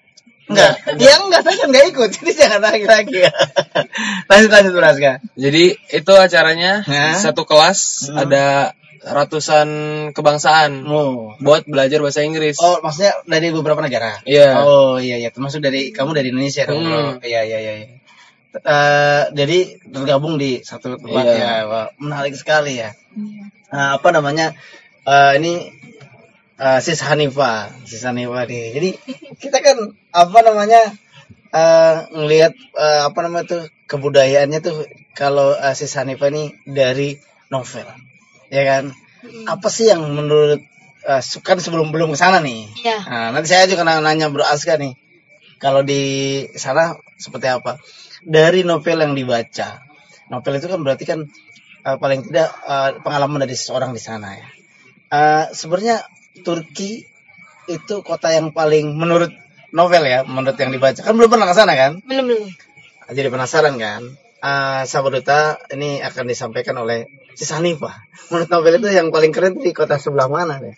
[0.50, 0.74] Enggak.
[0.98, 2.10] Ya enggak, saya kan nggak ikut.
[2.18, 3.22] Jadi jangan lagi lagi.
[4.26, 5.14] lanjut lanjut Bro Aska.
[5.36, 6.82] Jadi itu acaranya
[7.16, 8.18] satu kelas Hmm.
[8.20, 8.46] ada
[9.00, 9.68] ratusan
[10.12, 11.32] kebangsaan Oh.
[11.40, 12.60] buat belajar bahasa Inggris.
[12.60, 14.20] Oh, maksudnya dari beberapa negara?
[14.26, 14.60] Iya.
[14.60, 16.84] Oh, iya iya, termasuk dari kamu dari Indonesia dong.
[16.84, 17.16] Hmm.
[17.24, 17.74] Iya iya iya.
[17.80, 17.88] iya.
[18.50, 21.38] Eh, jadi tergabung di satu tempat Iya.
[21.38, 21.54] ya.
[21.64, 22.92] Wah, menarik sekali ya.
[23.14, 23.44] Iya.
[23.70, 24.52] Nah, apa namanya?
[25.06, 25.54] eh, ini
[26.60, 28.76] eh, Sis Hanifa, Sis Hanifa nih.
[28.76, 28.90] Jadi
[29.40, 29.78] kita kan
[30.12, 30.94] apa namanya?
[32.14, 34.86] ngelihat eh, apa namanya tuh kebudayaannya tuh
[35.18, 37.18] kalau eh, Sis Hanifa ini dari
[37.50, 37.90] novel.
[38.54, 38.94] Ya kan?
[39.50, 40.62] Apa sih yang menurut
[41.10, 42.70] eh, kan sebelum belum ke sana nih.
[42.86, 42.98] Iya.
[43.02, 44.94] Nah, nanti saya juga nanya, nanya Bro Aska nih.
[45.60, 47.82] Kalau di sana seperti apa?
[48.24, 49.84] Dari novel yang dibaca.
[50.32, 51.20] Novel itu kan berarti kan
[51.84, 54.48] eh, paling tidak eh, pengalaman dari seseorang di sana ya.
[55.10, 56.06] Eh, sebenarnya
[56.42, 57.06] Turki
[57.70, 59.30] itu kota yang paling menurut
[59.70, 61.00] novel ya, menurut yang dibaca.
[61.00, 62.02] Kan belum pernah ke sana kan?
[62.06, 62.44] Belum belum.
[63.10, 64.02] Jadi penasaran kan?
[64.40, 67.94] Eh sahabat duta ini akan disampaikan oleh Sis Hanifah.
[68.34, 70.76] Menurut novel itu yang paling keren di kota sebelah mana deh?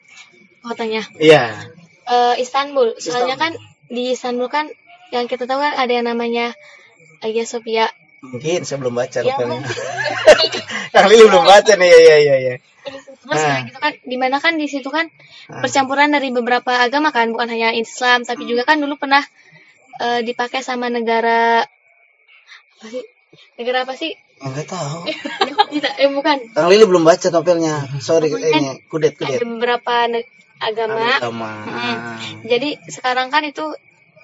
[0.65, 1.05] Kotanya.
[1.17, 1.69] Iya.
[2.05, 2.97] Eh, Istanbul.
[2.97, 3.55] Soalnya kan
[3.87, 4.67] di Istanbul kan
[5.11, 6.55] yang kita tahu kan ada yang namanya
[7.21, 7.87] Hagia Sophia.
[8.21, 9.65] Mungkin saya belum baca Ya, novelnya.
[10.93, 12.35] Kang Lili belum baca nih, ya ya ya.
[12.37, 12.55] ya.
[13.31, 13.47] Terus Ah.
[13.49, 15.07] kayak gitu kan di mana kan di situ kan
[15.49, 19.23] percampuran dari beberapa agama kan bukan hanya Islam tapi juga kan dulu pernah
[19.97, 21.63] eh, dipakai sama negara
[22.73, 23.03] apa sih
[23.55, 25.05] negara apa sih Enggak tahu.
[25.71, 27.85] Tidak, eh bukan Kang Lili belum baca novelnya.
[27.99, 29.39] Sorry ini kudet ada kudet.
[29.39, 30.25] beberapa ne-
[30.59, 31.51] agama Agama.
[31.63, 31.97] Mm.
[32.43, 33.61] jadi sekarang kan itu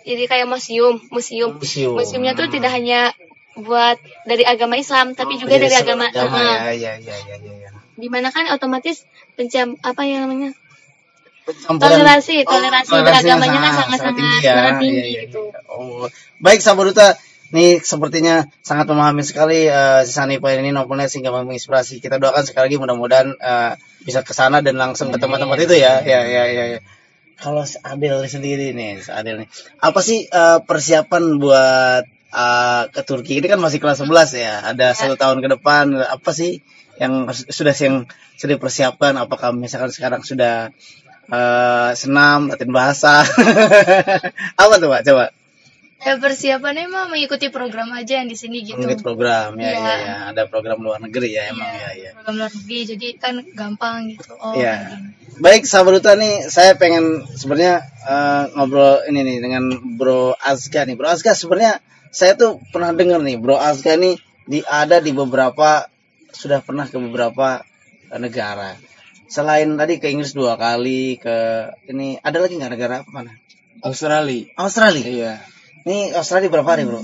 [0.04, 1.94] jadi kayak museum museum Museum.
[1.94, 3.14] museumnya tuh tidak hanya
[3.56, 6.78] buat dari agama Islam tapi juga dari agama, agama Heeh.
[6.78, 7.70] ya, ya, ya, ya, ya, ya.
[7.98, 10.54] Di mana kan otomatis pencam apa yang namanya
[11.48, 14.52] Toleransi, Oh, toleransi toleransinya beragamanya kan sangat-sangat tinggi ya.
[14.52, 15.42] sangat tinggi Iya, iya, gitu.
[15.48, 15.60] iya.
[15.72, 16.04] Oh.
[16.44, 17.08] Baik sahabat duta,
[17.56, 22.04] nih sepertinya sangat memahami sekali uh, Sani Poin ini novelnya sehingga menginspirasi.
[22.04, 23.72] Kita doakan sekali lagi mudah-mudahan eh,
[24.04, 26.04] bisa ke sana dan langsung ke tempat-tempat itu ya.
[26.04, 26.64] Ya ya ya.
[26.76, 26.80] ya.
[27.40, 29.50] Kalau si Adel sendiri nih, si Adel nih.
[29.80, 32.04] Apa sih eh, persiapan buat
[32.36, 33.40] eh, ke Turki?
[33.40, 34.68] Ini kan masih kelas 11 ya.
[34.68, 35.96] Ada satu tahun ke depan.
[35.96, 36.60] Apa sih
[36.98, 38.06] yang sudah yang
[38.38, 39.14] sudah dipersiapkan?
[39.18, 40.70] Apakah misalkan sekarang sudah
[41.28, 43.22] eh senam, latihan bahasa.
[44.62, 45.02] Apa tuh, Pak?
[45.04, 45.26] Coba.
[45.98, 48.78] Ya persiapannya mah mengikuti program aja yang di sini gitu.
[48.78, 49.82] Mengikuti program ya, Iya.
[49.82, 50.16] ya, ya.
[50.30, 52.12] Ada program luar negeri ya, emang ya, ya.
[52.22, 54.38] Program luar negeri jadi kan gampang gitu.
[54.38, 54.54] Oh.
[54.54, 55.18] Gini.
[55.42, 59.64] Baik, sahabat duta nih, saya pengen sebenarnya eh, ngobrol ini nih dengan
[59.98, 60.94] Bro Azka nih.
[60.94, 61.82] Bro Azka sebenarnya
[62.14, 65.90] saya tuh pernah dengar nih, Bro Azka nih di ada di beberapa
[66.38, 67.66] sudah pernah ke beberapa
[68.14, 68.78] eh, negara.
[69.28, 73.34] Selain tadi ke Inggris dua kali, ke ini ada lagi nggak negara apa mana?
[73.82, 74.48] Australia.
[74.56, 75.04] Australia.
[75.04, 75.34] Iya.
[75.84, 77.02] Ini Australia berapa hari, Bro?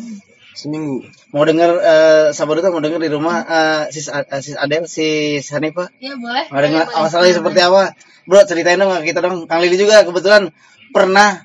[0.53, 1.01] Seminggu.
[1.33, 5.49] Mau denger eh Sabar Duta mau denger di rumah eh, sis, eh, sis Adel, sis
[5.49, 5.89] Hanifa?
[5.97, 6.47] Ya boleh.
[6.53, 7.97] Mau denger Australia seperti apa?
[8.29, 9.49] Bro, ceritain dong ke kita dong.
[9.49, 10.53] Kang Lili juga kebetulan
[10.93, 11.43] pernah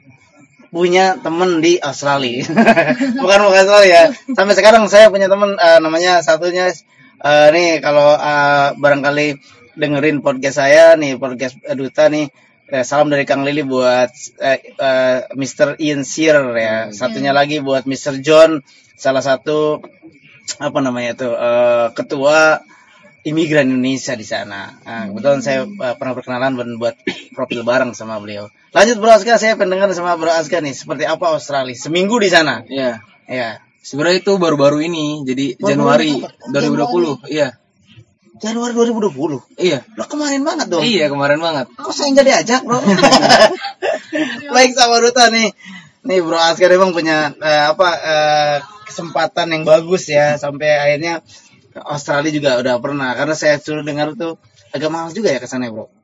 [0.68, 2.44] punya temen di Australia.
[3.22, 4.02] bukan bukan Australia ya.
[4.36, 6.68] Sampai sekarang saya punya temen eh, namanya satunya
[7.22, 9.26] eh, nih kalau eh, barangkali
[9.78, 12.30] dengerin podcast saya nih podcast Duta nih
[12.70, 14.10] eh, salam dari Kang Lili buat
[14.42, 15.78] eh, eh, Mr.
[15.78, 16.76] Ian Shearer ya.
[16.90, 18.20] Satunya lagi buat Mr.
[18.22, 18.62] John
[18.98, 19.82] salah satu
[20.58, 22.62] apa namanya tuh eh, ketua
[23.26, 24.78] imigran Indonesia di sana.
[24.82, 26.96] Nah, kebetulan saya uh, pernah berkenalan dan buat
[27.36, 28.48] profil bareng sama beliau.
[28.72, 31.76] Lanjut Bro Aska, saya pendengar sama Bro Aska nih, seperti apa Australia?
[31.76, 32.64] Seminggu di sana.
[32.64, 33.04] Iya.
[33.28, 33.60] Ya.
[33.88, 37.24] Sebenarnya itu baru-baru ini, jadi Baru-baru Januari apa?
[37.24, 37.32] 2020.
[37.32, 37.48] Iya.
[38.36, 39.40] Januari 2020.
[39.56, 39.78] Iya.
[39.96, 40.84] Lo kemarin banget dong.
[40.84, 41.72] Iya, kemarin banget.
[41.72, 42.84] Kok saya nggak diajak, Bro?
[44.54, 45.56] Baik sama Duta nih.
[46.04, 51.24] Nih Bro Aska memang punya eh, apa eh, kesempatan yang bagus ya sampai akhirnya
[51.88, 54.36] Australia juga udah pernah karena saya suruh dengar tuh
[54.76, 55.97] agak mahal juga ya ke sana, Bro.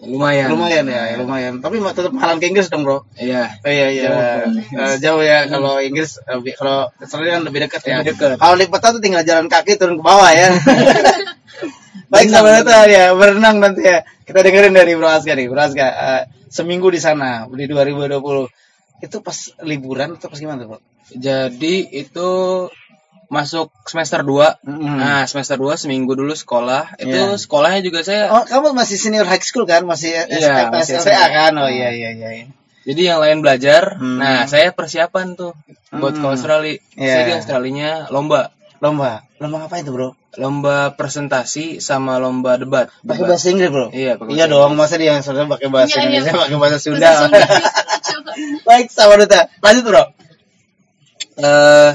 [0.00, 0.48] Lumayan.
[0.48, 1.60] Lumayan ya, lumayan.
[1.60, 3.04] Tapi tetap mahal ke Inggris dong, Bro.
[3.20, 3.60] Iya.
[3.60, 4.08] Oh, iya iya.
[4.48, 8.00] Eh, jauh ya kalau Inggris lebih kalau Australia kan lebih dekat ya.
[8.00, 8.40] Lebih dekat.
[8.40, 10.48] Kalau di peta tuh tinggal jalan kaki turun ke bawah ya.
[12.12, 14.02] Baik sahabat Neta ya, berenang nanti ya.
[14.24, 15.86] Kita dengerin dari Bro Aska nih, Bro Aska.
[15.86, 19.04] eh, seminggu di sana di 2020.
[19.04, 20.80] Itu pas liburan atau pas gimana, Bro?
[21.14, 22.30] Jadi itu
[23.30, 24.66] masuk semester 2.
[24.66, 24.96] Mm-mm.
[24.98, 26.98] Nah, semester 2 seminggu dulu sekolah.
[26.98, 27.38] Itu Iya.
[27.38, 29.86] sekolahnya juga saya Oh, kamu masih senior high school kan?
[29.86, 31.52] Masih Iya, SLTA kan?
[31.56, 32.50] Oh iya iya iya.
[32.82, 33.96] Jadi yang lain belajar.
[33.96, 34.18] Hmm.
[34.18, 35.54] Nah, saya persiapan tuh
[35.90, 36.34] buat ke Hmm.
[36.34, 36.76] Australia.
[36.98, 37.06] Iya.
[37.06, 38.50] Saya di Australinya lomba.
[38.80, 39.22] Lomba.
[39.38, 40.16] Lomba apa itu, Bro?
[40.34, 42.88] Lomba presentasi sama lomba debat.
[43.02, 43.92] Pakai bahasa Inggris, Bro?
[43.92, 46.06] Iya, pakai Iya dong, masa dia yang saudara pakai bahasa Iya, iya.
[46.18, 47.10] Indonesia, pakai bahasa Sunda.
[48.66, 49.46] Baik, sama Duta.
[49.60, 50.02] Lanjut, Bro.
[51.40, 51.90] Eh,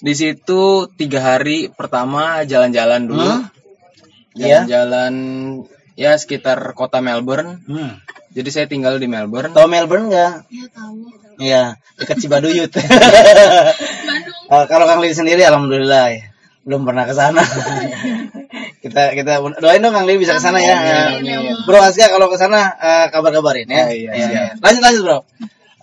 [0.00, 3.24] di situ tiga hari pertama jalan-jalan dulu.
[3.24, 3.48] Hmm?
[4.36, 4.68] Iya.
[4.68, 5.14] Jalan-jalan
[5.96, 7.64] ya sekitar kota Melbourne.
[7.64, 8.00] Hmm.
[8.36, 9.56] Jadi saya tinggal di Melbourne.
[9.56, 10.44] Tahu Melbourne enggak?
[10.52, 10.96] Ya tahu.
[11.36, 11.62] Iya,
[11.96, 12.72] dekat Cibaduyut.
[14.48, 14.68] Bandung.
[14.68, 16.22] Kalau Kang Lili sendiri alhamdulillah ya.
[16.66, 17.42] Belum pernah ke sana.
[18.84, 20.76] kita kita doain dong Kang Lili bisa ke sana ya.
[21.16, 21.54] Amin, amin.
[21.64, 23.84] Bro Aska kalau ke sana eh, kabar-kabarin ya.
[23.86, 24.42] Oh, iya, Iya, iya.
[24.60, 25.18] Lanjut lanjut, Bro.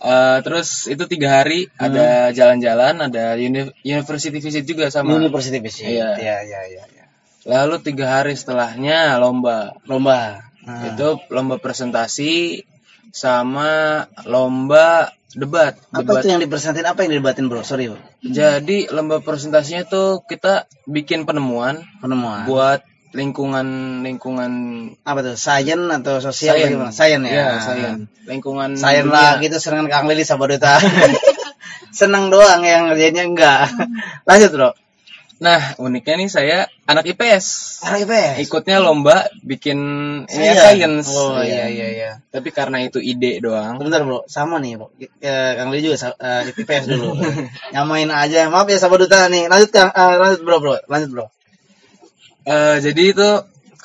[0.04, 5.16] Eh, terus itu tiga hari ada jalan-jalan, ada uni- university visit juga sama.
[5.16, 5.88] University Visit.
[5.96, 6.20] Iya.
[6.20, 6.84] Iya, iya, iya.
[6.92, 7.06] iya.
[7.48, 9.80] Lalu tiga hari setelahnya lomba.
[9.88, 10.44] Lomba.
[10.68, 10.92] Nah.
[10.92, 12.63] Itu lomba presentasi
[13.16, 15.80] sama lomba debat.
[15.96, 16.20] apa debat.
[16.20, 16.84] itu yang dipresentasin?
[16.88, 17.63] Apa yang didebatin, Bro?
[17.63, 18.00] Sorry, Bro.
[18.28, 22.44] Jadi lomba presentasinya tuh kita bikin penemuan Penemuan.
[22.44, 23.67] buat lingkungan
[24.02, 24.52] lingkungan
[25.02, 25.36] apa tuh?
[25.38, 26.65] Sains atau sosial Sains.
[26.67, 26.91] bagaimana?
[26.91, 27.32] Sains ya.
[27.32, 27.99] Iya, sains.
[28.26, 29.04] Lingkungan dunia.
[29.06, 30.82] lah, gitu seneng Kang Lili Sabaduta.
[31.93, 33.69] Seneng doang yang ngerjainnya enggak.
[34.26, 34.69] Lanjut, Bro.
[35.38, 37.45] Nah, uniknya nih saya anak IPS.
[37.84, 38.47] Anak IPS.
[38.47, 39.78] Ikutnya lomba bikin
[40.26, 40.56] ini Iya.
[40.56, 41.12] science.
[41.12, 42.12] Oh iya iya iya.
[42.32, 43.76] Tapi karena itu ide doang.
[43.76, 44.88] Bentar bro, sama nih bro.
[45.19, 47.19] Eh, Kang Lili juga sa- eh, IPS dulu.
[47.76, 48.47] Nyamain aja.
[48.47, 49.52] Maaf ya sahabat duta nih.
[49.52, 50.76] Lanjut Kang, eh, lanjut bro bro.
[50.88, 51.26] Lanjut bro.
[52.44, 53.30] Eh, jadi itu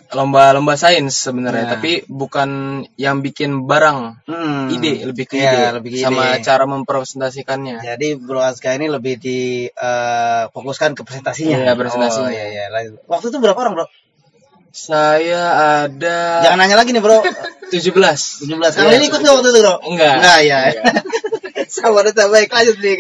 [0.09, 1.73] lomba-lomba sains sebenarnya, Nah.
[1.75, 2.49] tapi bukan
[2.97, 4.73] yang bikin barang, Hmm.
[4.73, 6.43] ide lebih ke Iya, ide, lebih ke sama ide.
[6.43, 7.85] cara mempresentasikannya.
[7.85, 11.61] Jadi bro Aska ini lebih di eh, fokuskan ke presentasinya.
[11.61, 12.25] Iya, presentasinya.
[12.25, 12.65] Oh, iya iya.
[13.05, 13.87] Waktu itu berapa orang bro?
[14.71, 15.43] Saya
[15.85, 17.21] ada Jangan nanya lagi nih bro.
[17.69, 18.49] 17.
[18.49, 18.49] 17.
[18.75, 19.75] Kang Iya, Lili ikut nggak waktu itu bro?
[19.85, 20.15] Enggak.
[20.19, 20.59] Enggak ya.
[22.09, 22.97] duta baik lanjut nih.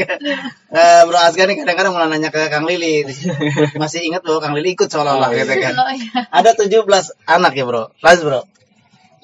[0.68, 3.04] Eh, bro Aska nih kadang-kadang mulai nanya ke Kang Lili.
[3.81, 5.74] Masih ingat bahwa Kang Lili ikut seolah-olah Oh, gitu kan.
[5.74, 6.28] Oh iya.
[6.28, 6.85] Ada 17
[7.26, 7.90] anak ya bro.
[8.04, 8.40] Lanjut bro.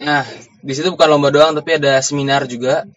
[0.03, 0.27] Nah,
[0.61, 2.89] di situ bukan lomba doang, tapi ada seminar juga.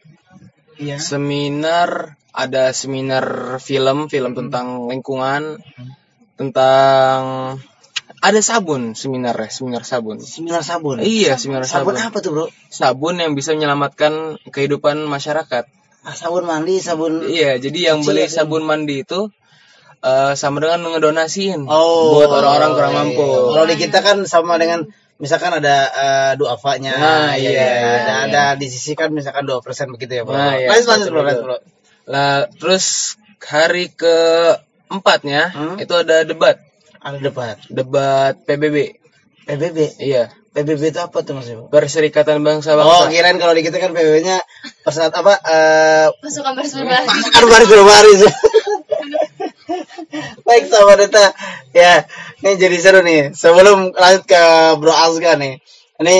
[0.81, 0.97] Iya.
[0.97, 5.57] Seminar ada seminar film, film tentang lingkungan,
[6.37, 7.21] tentang
[8.17, 10.17] ada sabun seminar ya, seminar sabun.
[10.21, 11.01] Seminar sabun.
[11.01, 12.09] Iya, seminar Sabun sabun.
[12.13, 12.45] apa tuh bro?
[12.69, 15.69] Sabun yang bisa menyelamatkan kehidupan masyarakat.
[16.05, 17.25] Ah, sabun mandi, sabun.
[17.25, 19.27] Iya, jadi yang beli ya, sabun mandi itu
[20.03, 22.15] eh, sama dengan ngedonasiin Oh.
[22.21, 22.99] buat orang-orang kurang iya.
[23.01, 23.27] mampu.
[23.53, 24.85] Kalau di kita kan sama dengan
[25.17, 26.93] misalkan ada uh, duafanya.
[26.93, 28.15] Nah, iya, Ada iya.
[28.29, 29.65] ada disisikan misalkan 2%
[29.97, 30.37] begitu ya, Bro.
[30.37, 31.57] Nah, iya, lanjut lanjut bro, lanjut bro.
[32.05, 35.75] Lah, terus hari keempatnya Hmm?
[35.81, 36.61] itu ada debat,
[37.01, 37.57] Ada debat.
[37.67, 38.93] debat PBB.
[39.49, 39.77] PBB.
[39.97, 41.69] Iya, PBB itu apa tuh Mas Ibu?
[41.69, 43.13] Perserikatan Bangsa Oh, Bangsa.
[43.13, 44.41] kirain kalau di kita kan PBB-nya
[44.81, 46.97] persat apa eh Pasukan bersuara.
[47.03, 48.21] pasukan baris baris.
[50.41, 51.25] Baik sahabat data
[51.71, 52.07] ya
[52.39, 54.43] ini jadi seru nih sebelum lanjut ke
[54.77, 55.59] Bro Azga nih
[55.99, 56.17] ini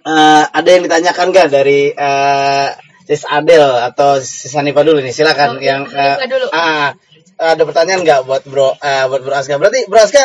[0.00, 2.68] eh, ada yang ditanyakan gak dari eh,
[3.04, 6.46] Sis Adel atau Sis Hanifa dulu nih silakan Oke, yang eh, Hanifa dulu.
[6.50, 6.94] ah
[7.36, 9.58] ada pertanyaan nggak buat Bro eh, buat Bro Aska?
[9.58, 10.24] Berarti Bro Aska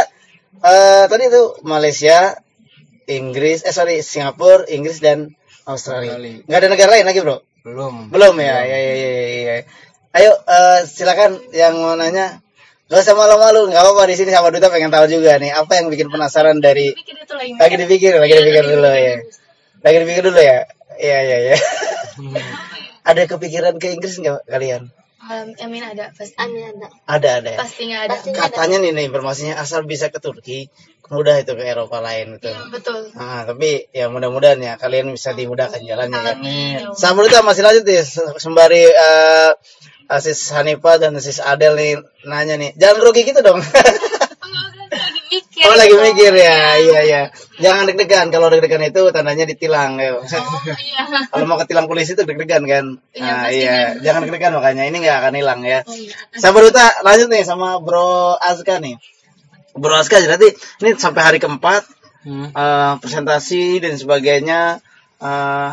[0.61, 2.37] eh, tadi itu Malaysia,
[3.07, 5.35] Inggris, eh sorry Singapura, Inggris dan
[5.67, 6.15] Australia.
[6.15, 6.43] Australia.
[6.47, 7.37] Nggak ada negara lain lagi Bro?
[7.63, 7.95] Belum.
[8.11, 8.57] Belum ya?
[8.63, 8.93] Ya ya ya.
[8.93, 9.55] ya, ya.
[10.13, 12.43] Ayo eh, silakan yang mau nanya.
[12.91, 15.89] Gak usah malu-malu, nggak apa-apa di sini sama Duta pengen tahu juga nih apa yang
[15.89, 17.57] bikin penasaran dari lagi.
[17.57, 19.15] lagi dipikir, lagi dipikir dulu ya.
[19.81, 20.67] Lagi dipikir dulu ya.
[21.01, 21.57] Iya iya iya.
[23.09, 24.93] ada kepikiran ke Inggris nggak kalian?
[25.23, 26.36] Um, Amin ada pasti.
[26.36, 26.88] Amin ada.
[27.07, 27.59] Ada ada ya.
[27.63, 28.12] Pastinya ada.
[28.19, 28.51] Pastinya ada.
[28.51, 30.67] Katanya nih, nih informasinya asal bisa ke Turki,
[31.07, 32.51] mudah itu ke Eropa lain itu.
[32.51, 32.99] Iya, betul.
[33.15, 36.33] Nah, tapi ya mudah-mudahan ya kalian bisa dimudahkan jalannya ya.
[36.36, 36.75] Amin.
[36.99, 39.51] Sama Duta masih lanjut nih se- sembari eh
[40.19, 41.91] Sis Hanifa dan Sis Adel nih
[42.27, 42.75] nanya nih.
[42.75, 43.63] Jangan grogi gitu dong.
[45.63, 45.71] mikir.
[45.71, 46.58] oh lagi mikir ya.
[46.76, 47.21] Iya iya.
[47.56, 48.28] Jangan deg-degan.
[48.28, 49.95] Kalau deg-degan itu tandanya ditilang.
[49.95, 50.19] Ya.
[50.19, 50.28] Oh
[50.76, 51.04] iya.
[51.32, 52.86] Kalau mau ketilang polisi itu deg-degan kan.
[53.10, 53.49] Iya, Nah, pastinya.
[53.49, 53.76] iya.
[53.99, 55.80] Jangan deg-degan makanya ini nggak akan hilang ya.
[55.82, 56.52] Oh iya.
[56.54, 58.99] Duta lanjut nih sama Bro Azka nih.
[59.71, 60.52] Bro Azka jadi
[60.84, 61.88] ini sampai hari keempat
[62.23, 62.47] Hmm.
[62.49, 64.80] eh, presentasi dan sebagainya.
[65.19, 65.71] eh,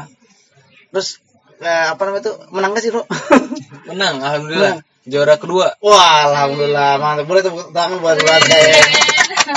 [0.90, 1.22] terus
[1.58, 3.06] eh, apa namanya itu menang gak sih bro?
[3.90, 4.82] Menang, alhamdulillah.
[5.06, 5.78] Juara kedua.
[5.78, 7.26] Wah alhamdulillah mantap.
[7.26, 8.82] Boleh tepuk tangan buat Bro Azka ya.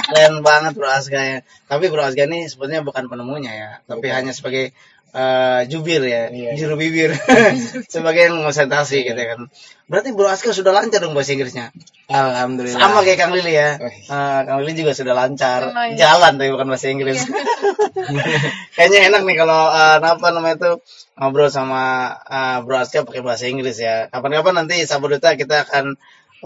[0.01, 1.39] Keren banget Bro Azka ya.
[1.69, 4.73] Tapi Bro Azka ini sebenarnya bukan penemunya ya, tapi hanya sebagai
[5.13, 6.57] eh, jubir ya, Iya.
[6.57, 7.13] juru bibir,
[7.93, 9.45] sebagai yang presentasi gitu kan.
[9.85, 11.69] Berarti Bro Azka sudah lancar dong bahasa Inggrisnya.
[12.09, 12.81] Alhamdulillah.
[12.81, 13.77] Sama kayak Kang Lili ya.
[13.77, 15.69] Eh, Kang Lili juga sudah lancar.
[15.69, 15.93] Oh, iya.
[16.01, 17.21] Jalan tapi bukan bahasa Inggris.
[18.75, 20.71] Kayaknya enak nih kalau eh, apa namanya itu
[21.13, 24.09] ngobrol sama eh, Bro Aska pakai bahasa Inggris ya.
[24.09, 25.93] Kapan-kapan nanti Sabar Duta kita akan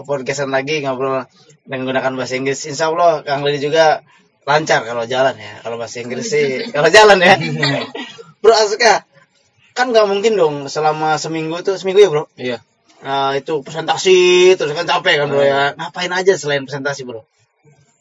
[0.02, 1.26] podcastan lagi ngobrol
[1.64, 2.66] dengan menggunakan bahasa Inggris.
[2.66, 4.02] Insya Allah Kang Lili juga
[4.44, 5.60] lancar kalau jalan ya.
[5.60, 7.36] Kalau bahasa Inggris sih kalau jalan ya.
[8.38, 9.02] Bro Aska
[9.74, 12.58] kan nggak mungkin dong selama seminggu tuh seminggu ya bro Iya.
[12.98, 14.18] Nah, itu presentasi
[14.58, 15.74] terus kan capek kan bro ya.
[15.78, 17.22] Ngapain aja selain presentasi bro?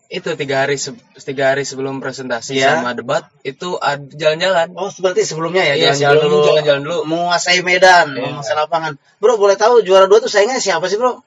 [0.07, 2.79] Itu tiga hari se- tiga hari sebelum presentasi Iya.
[2.79, 3.75] sama debat itu
[4.15, 4.71] jalan-jalan.
[4.73, 6.38] Oh, seperti sebelumnya ya, Iya, jalan-jalan dulu.
[6.47, 6.99] jalan-jalan dulu.
[7.05, 8.25] Menguasai medan, Iya.
[8.31, 8.95] menguasai lapangan.
[9.19, 11.19] Bro, boleh tahu juara dua tuh saingnya siapa sih, Bro?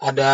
[0.00, 0.32] Ada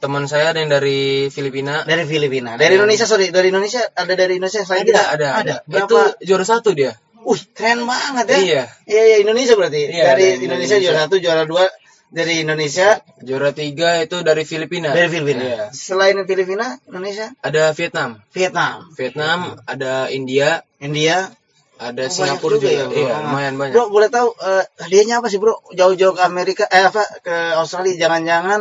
[0.00, 1.84] teman saya ada yang dari Filipina.
[1.84, 2.56] Dari Filipina.
[2.56, 3.30] Dari Indonesia, sorry.
[3.30, 5.02] Dari Indonesia, ada dari Indonesia selain Ada, kita?
[5.14, 5.54] ada, ada.
[5.68, 5.86] Berapa?
[5.86, 6.96] Itu juara satu dia.
[7.22, 8.38] Wih, keren banget ya.
[8.40, 8.62] Iya.
[8.88, 9.80] Iya, iya, Indonesia berarti.
[9.84, 10.76] Iya, dari dari Indonesia, Indonesia.
[10.80, 11.64] juara satu, juara dua
[12.08, 14.96] dari Indonesia, Juara tiga itu dari Filipina.
[14.96, 15.44] dari Filipina.
[15.44, 15.64] Iya.
[15.76, 18.24] Selain Filipina, Indonesia, Ada Vietnam.
[18.32, 21.28] Vietnam, Vietnam, ada India, India,
[21.78, 22.70] ada Oh, Singapura banyak juga.
[22.70, 22.98] ya, Bro.
[22.98, 23.20] Iya, Ah.
[23.24, 23.72] lumayan banyak.
[23.72, 25.54] Bro, boleh tahu eh, hadiahnya apa sih, Bro?
[25.70, 28.60] Jauh-jauh ke Amerika, eh apa ke Australia jangan-jangan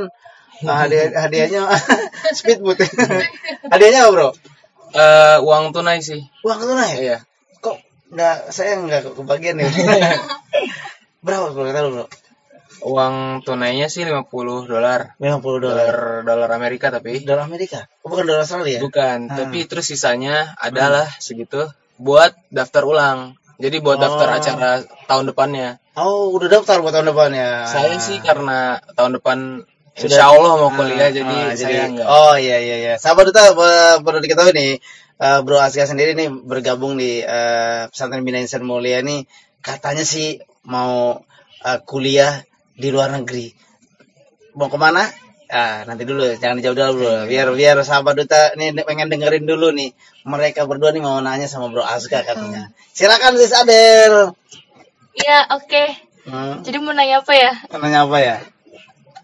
[0.60, 1.62] eh, hadiah hadiahnya
[2.38, 2.78] speedboat.
[3.74, 4.30] hadiahnya apa, Bro?
[4.90, 6.22] Eh, uang tunai sih.
[6.42, 6.94] Uang tunai.
[6.96, 7.18] Iya.
[7.58, 7.78] Kok
[8.10, 9.68] nggak saya nggak ke- kebagian ya?
[11.20, 12.06] Berapa boleh tahu, Bro?
[12.78, 14.30] Uang tunainya sih 50
[14.64, 15.18] dolar.
[15.18, 15.90] 50 dolar.
[15.90, 17.90] Dolar dolar Amerika tapi Dolar Amerika.
[18.00, 18.78] Oh, bukan dolar Australia.
[18.80, 19.28] bukan.
[19.28, 19.34] Hmm.
[19.34, 21.66] Tapi terus sisanya adalah segitu
[21.98, 23.20] buat daftar ulang.
[23.58, 24.38] Jadi buat daftar Oh.
[24.38, 24.70] acara
[25.10, 25.82] tahun depannya.
[25.98, 27.66] Oh, udah daftar buat tahun depan ya.
[27.66, 29.66] Saya sih karena tahun depan
[29.98, 32.06] Sudah- Insya Allah mau Ah, kuliah jadi ah, saya enggak.
[32.06, 32.94] Oh iya iya iya.
[33.02, 33.50] Sahabat duta
[33.98, 34.72] perlu diketahui nih,
[35.18, 39.26] eh, Bro Aska sendiri nih bergabung di eh, pesantren Bina Insan Mulia nih
[39.66, 40.38] katanya sih
[40.70, 41.18] mau
[41.66, 42.46] eh, kuliah
[42.78, 43.50] di luar negeri.
[44.54, 45.10] Mau ke mana?
[45.48, 47.16] Ah, nanti dulu, jangan dijauh dulu bro.
[47.24, 49.96] Biar biar sahabat duta nih pengen dengerin dulu nih.
[50.28, 52.76] Mereka berdua nih mau nanya sama Bro Aska katanya.
[52.92, 54.36] Silakan Sis Adel.
[55.16, 55.84] Iya, oke.
[56.28, 57.52] Hmm, Jadi mau nanya apa ya?
[57.80, 58.38] nanya apa ya?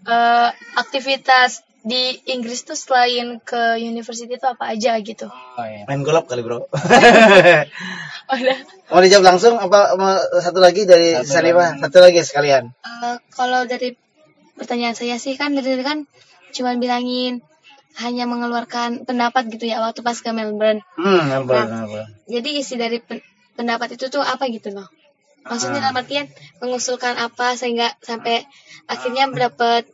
[0.08, 0.48] Eh,
[0.80, 5.28] aktivitas di Inggris tuh selain ke university itu apa aja gitu?
[5.28, 5.84] Oh, iya.
[5.84, 6.64] Main golop kali bro.
[8.32, 8.58] Udah.
[8.92, 11.76] mau dijawab langsung apa mau satu lagi dari Satu Sanifa?
[11.84, 12.72] Satu lagi sekalian.
[12.72, 13.92] Eh, kalau dari
[14.54, 15.98] pertanyaan saya sih kan dari tadi kan
[16.54, 17.42] cuma bilangin
[17.98, 20.82] hanya mengeluarkan pendapat gitu ya waktu pas ke Melbourne.
[20.98, 22.10] Hmm, Melbourne, Melbourne.
[22.26, 23.22] Jadi isi dari pen-
[23.54, 24.86] pendapat itu tuh apa gitu loh?
[25.44, 26.26] Maksudnya dalam artian
[26.58, 28.42] mengusulkan apa sehingga sampai
[28.88, 29.86] akhirnya mendapat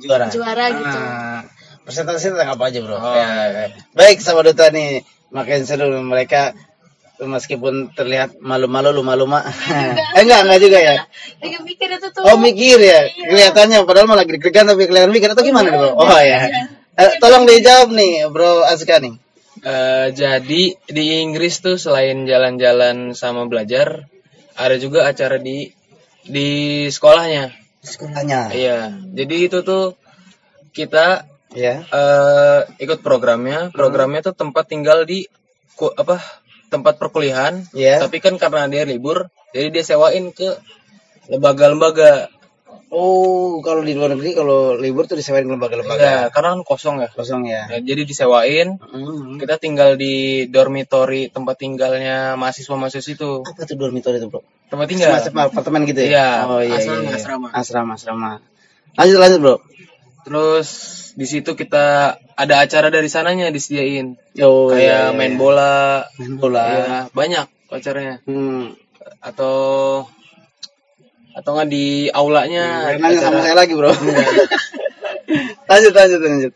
[0.00, 0.32] Juara.
[0.32, 1.00] Juara gitu.
[1.02, 1.42] Ah,
[1.84, 2.96] presentasi tentang apa aja bro?
[2.96, 3.66] Oh, Ya, iya, iya.
[3.92, 6.56] Baik sahabat duta nih, makin seru mereka
[7.26, 9.42] meskipun terlihat malu-malu luma-luma.
[10.16, 10.96] eh enggak, enggak juga ya.
[11.42, 12.22] Lagi mikir itu tuh.
[12.26, 15.94] Oh mikir ya, kelihatannya padahal malah deg-degan tapi kelihatan mikir atau gimana bro?
[15.96, 16.50] Oh ya.
[16.92, 19.16] Eh, tolong dijawab nih bro Azka nih.
[19.62, 24.10] Eh, jadi di Inggris tuh selain jalan-jalan sama belajar,
[24.58, 25.70] ada juga acara di
[26.26, 26.48] di
[26.90, 27.54] sekolahnya.
[27.82, 28.50] Sekolahnya.
[28.54, 28.78] Iya.
[29.14, 29.94] Jadi itu tuh
[30.72, 31.84] kita Ya.
[31.84, 33.68] eh ikut programnya.
[33.76, 35.28] Programnya tuh tempat tinggal di
[35.76, 36.16] ku- apa
[36.72, 37.68] tempat perkuliahan.
[37.76, 38.00] Iya.
[38.00, 40.56] Tapi kan karena dia libur, jadi dia sewain ke
[41.28, 42.32] lembaga-lembaga.
[42.92, 46.00] Oh, kalau di luar negeri kalau libur tuh disewain ke lembaga-lembaga.
[46.04, 47.08] Ya, karena kan kosong ya.
[47.08, 47.64] Kosong ya.
[47.72, 49.40] Ya, jadi disewain, Hmm.
[49.40, 53.30] kita tinggal di dormitory tempat tinggalnya mahasiswa-mahasiswa itu.
[53.48, 54.44] Apa tuh dormitory itu, Bro?
[54.68, 55.08] Tempat tinggal.
[55.20, 56.08] Semacam apartemen gitu ya?
[56.08, 57.16] Iya, Oh iya, asrama, iya, iya.
[57.16, 57.48] asrama.
[57.56, 58.30] Asrama, asrama.
[59.00, 59.56] Lanjut, lanjut, Bro.
[60.28, 60.68] Terus
[61.12, 64.16] di situ kita ada acara dari sananya disediain.
[64.40, 65.40] Oh, Kayak iya, iya, main iya.
[65.40, 65.74] bola.
[66.16, 66.64] Main bola.
[66.64, 68.16] Ya, banyak acaranya.
[68.24, 68.72] Hmm.
[69.20, 69.54] Atau
[71.32, 73.44] atau nggak di aulanya Nanya sama acara.
[73.44, 73.92] saya lagi, Bro.
[75.70, 76.52] lanjut, lanjut, lanjut.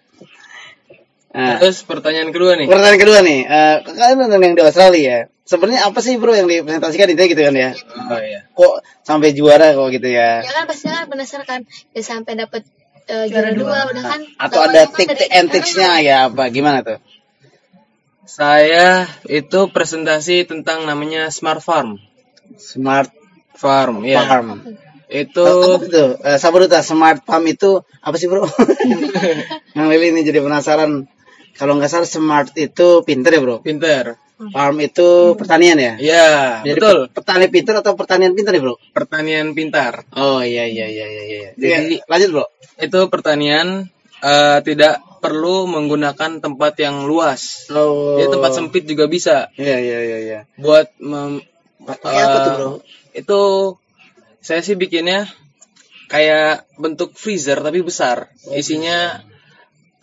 [1.37, 2.65] Nah, Terus pertanyaan kedua nih.
[2.65, 5.21] pertanyaan kedua nih, eh kalian nonton yang di Australia ya.
[5.47, 7.71] Sebenarnya apa sih bro yang dipresentasikan itu gitu kan ya?
[8.11, 8.51] Oh iya.
[8.51, 10.43] Kok sampai juara kok gitu ya?
[10.43, 11.61] Ya kan pasti kan penasaran kan
[11.95, 12.65] ya sampai dapat
[13.07, 16.83] eh, juara dua udah kan Atau ada kan tik dari- and tips-nya ya apa gimana
[16.83, 16.99] tuh?
[18.27, 22.03] Saya itu presentasi tentang namanya Smart Farm.
[22.59, 23.11] Smart
[23.55, 24.27] Farm, ya.
[24.27, 24.67] Farm.
[25.07, 26.05] Itu Apa itu?
[26.27, 28.43] Eh, Sabaruta, Smart Farm itu apa sih bro?
[29.79, 31.07] yang Lili ini jadi penasaran.
[31.57, 33.63] Kalau nggak salah smart itu pinter ya bro.
[33.65, 34.19] pinter.
[34.37, 35.93] Farm itu pertanian ya?
[35.97, 36.29] Ya,
[36.61, 36.99] Jadi betul.
[37.09, 38.77] pe- petani pinter atau pertanian pinter ya bro?
[38.93, 40.05] Pertanian pintar.
[40.13, 41.25] Oh iya iya iya iya.
[41.25, 41.49] iya.
[41.57, 42.45] Jadi- Iya, lanjut bro.
[42.77, 43.89] Itu pertanian
[44.21, 47.65] eh, tidak perlu menggunakan tempat yang luas.
[47.73, 48.21] Oh.
[48.21, 50.41] Jadi tempat sempit juga bisa Iya iya iya iya.
[50.61, 51.41] buat mem,
[51.81, 52.71] Pakai apa tuh eh, bro?
[53.17, 53.41] Itu
[54.45, 55.25] saya sih bikinnya
[56.07, 58.29] kayak bentuk freezer tapi besar.
[58.53, 59.25] Isinya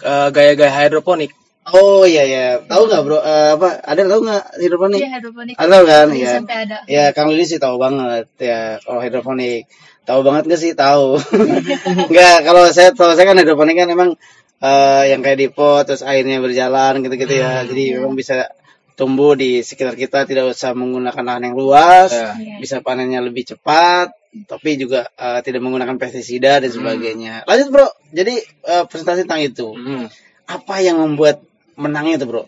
[0.02, 1.32] eh, gaya-gaya hidroponik.
[1.72, 2.46] Oh iya iya.
[2.60, 3.18] Tahu nggak bro?
[3.24, 3.80] Eh, apa?
[3.80, 5.00] Ada tahu nggak hidroponik?
[5.00, 5.56] Iya, hidroponik.
[5.56, 6.08] Ada kan?
[6.12, 6.32] Jadi Ya.
[6.36, 6.78] sampai ada.
[6.92, 9.72] Ya Kang Lili sih tahu banget ya kalau hidroponik.
[10.04, 10.72] Tahu banget nggak sih?
[10.76, 11.08] Tahu.
[12.12, 14.20] Enggak, kalau saya tahu saya kan hidroponik kan emang
[14.60, 17.64] eh, yang kayak di pot terus airnya berjalan gitu-gitu ya.
[17.64, 18.52] Jadi memang bisa
[18.94, 22.36] tumbuh di sekitar kita tidak usah menggunakan lahan yang luas, Ya.
[22.62, 24.12] bisa panennya lebih cepat,
[24.46, 27.48] tapi juga eh, tidak menggunakan pestisida dan sebagainya.
[27.48, 29.72] Lanjut bro, jadi eh, presentasi tentang itu.
[29.72, 30.12] Hmm.
[30.44, 31.40] Apa yang membuat
[31.76, 32.46] menangnya itu bro?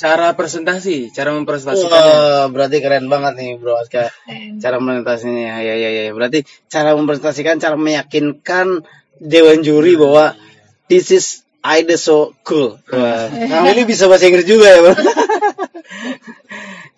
[0.00, 2.14] Cara presentasi, cara mempresentasikannya.
[2.16, 4.08] Wah, berarti keren banget nih Bro Aska.
[4.56, 5.60] Cara presentasinya.
[5.60, 6.08] Ya, ya, ya.
[6.16, 8.80] Berarti cara mempresentasikan, cara meyakinkan
[9.20, 10.40] dewan juri bahwa
[10.88, 12.80] this is ide so cool.
[12.88, 14.94] Wah, Kang Lili bisa bahasa Inggris juga ya, Bro.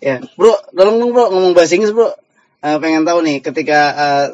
[0.07, 2.07] ya, Bro, tolong dong Bro ngomong bahasa Inggris, Bro.
[2.63, 4.27] Eh, pengen tahu nih ketika eh,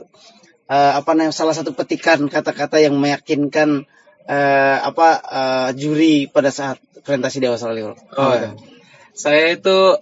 [0.69, 3.89] eh, apa namanya salah satu petikan kata-kata yang meyakinkan
[4.29, 7.95] eh, apa eh, juri pada saat presentasi di Australia, Bro.
[8.13, 8.53] Oh, iya.
[9.17, 9.97] Saya itu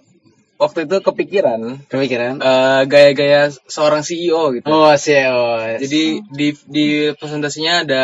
[0.58, 2.42] waktu itu kepikiran Kepikiran?
[2.42, 4.68] eh, gaya-gaya seorang CEO gitu.
[4.68, 5.80] Oh, CEO.
[5.80, 6.86] Jadi di di
[7.16, 8.02] presentasinya ada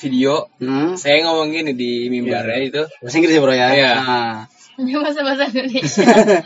[0.00, 0.48] video.
[0.58, 0.96] Hmm.
[0.96, 2.82] Saya ngomong gini di mimbarnya itu.
[3.04, 3.68] Bahasa Inggris ya, Bro ya?
[3.76, 3.92] Iya.
[4.00, 4.36] Nah.
[4.76, 6.04] Ini bahasa-bahasa Indonesia.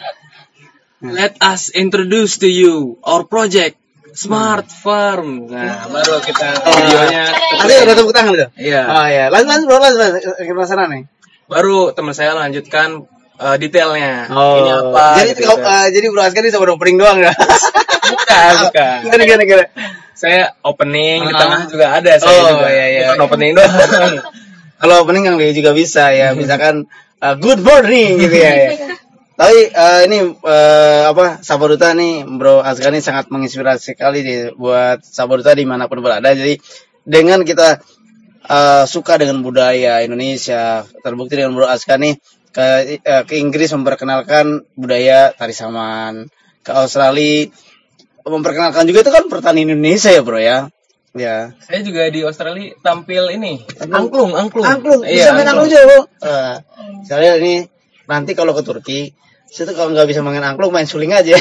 [1.01, 3.80] Let us introduce to you our project
[4.13, 5.47] Smart Farm.
[5.47, 7.25] Nah, baru kita videonya.
[7.57, 8.49] Tadi udah tepuk tangan udah?
[8.55, 8.81] Iya.
[8.85, 9.25] Oh iya.
[9.29, 9.79] Lanjut, lanjut, Bro.
[9.79, 10.23] Lanjut, lanjut.
[10.37, 11.03] Penasaran nih.
[11.47, 14.29] Baru teman saya lanjutkan eh, detailnya.
[14.29, 14.57] Oh.
[14.59, 15.05] Ini apa?
[15.17, 15.67] Jadi, gitu, kau, gitu.
[15.67, 17.33] eh, jadi Bro Aska ini sama opening doang ya?
[17.33, 18.97] bukan, bukan.
[19.05, 19.67] Gimana, gimana, gimana?
[20.13, 21.39] Saya opening di Ah.
[21.39, 22.69] tengah juga ada saya Oh, juga.
[22.69, 23.01] iya, iya.
[23.09, 23.73] Bukan opening doang.
[24.81, 26.33] Kalau opening yang dia juga bisa ya.
[26.33, 26.85] Misalkan,
[27.17, 28.53] eh, good morning gitu ya.
[28.53, 28.69] ya.
[29.41, 35.01] Tapi eh, ini eh, apa Sabaruta nih Bro Aska ini sangat menginspirasi sekali nih buat
[35.01, 36.37] Sabaruta di mana pun berada.
[36.37, 36.61] Jadi
[37.09, 37.81] dengan kita
[38.45, 42.21] eh, suka dengan budaya Indonesia, terbukti dengan Bro Aska nih
[42.53, 46.29] ke eh, ke Inggris memperkenalkan budaya tari saman,
[46.61, 47.49] ke Australia
[48.29, 50.69] memperkenalkan juga itu kan pertanian Indonesia ya Bro ya.
[51.17, 51.57] Ya.
[51.65, 54.69] Saya juga di Australia tampil ini angklung, angklung.
[54.69, 56.01] Angklung, Iya, bisa main angklung juga, Bro.
[56.29, 56.55] Eh,
[57.09, 57.65] saya ini
[58.05, 59.17] nanti kalau ke Turki,
[59.51, 61.35] tuh kalau nggak bisa main angklung, main suling aja.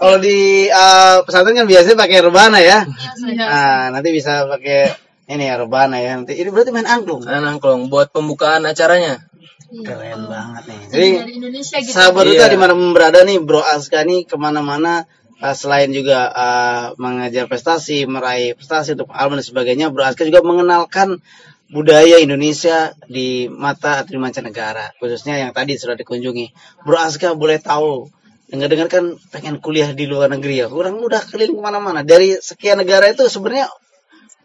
[0.00, 2.86] kalau di eh, pesantren kan biasanya pakai rebana ya.
[3.34, 4.94] Nah, nanti bisa pakai
[5.26, 6.14] ini ya rebana ya.
[6.14, 7.26] Nanti ini berarti main angklung.
[7.26, 9.26] Main angklung buat pembukaan acaranya.
[9.66, 10.80] Keren banget nih.
[10.94, 11.90] Jadi Dari Indonesia gitu.
[11.90, 12.30] sahabat Iya.
[12.38, 15.10] Duta di mana berada nih, Bro Aska nih ke mana-mana
[15.42, 20.46] eh, selain juga eh, mengajar prestasi, meraih prestasi untuk album dan sebagainya, Bro Aska juga
[20.46, 21.18] mengenalkan
[21.66, 26.54] budaya Indonesia di mata atau di mancanegara, khususnya yang tadi sudah dikunjungi.
[26.86, 28.06] Bro Aska boleh tahu,
[28.46, 32.06] dengar-dengar kan pengen kuliah di luar negeri ya, kurang udah keliling ke mana-mana.
[32.06, 33.66] Dari sekian negara itu sebenarnya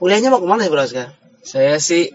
[0.01, 1.05] kuliahnya mau ke mana sih Bro Aska?
[1.45, 2.09] Saya sih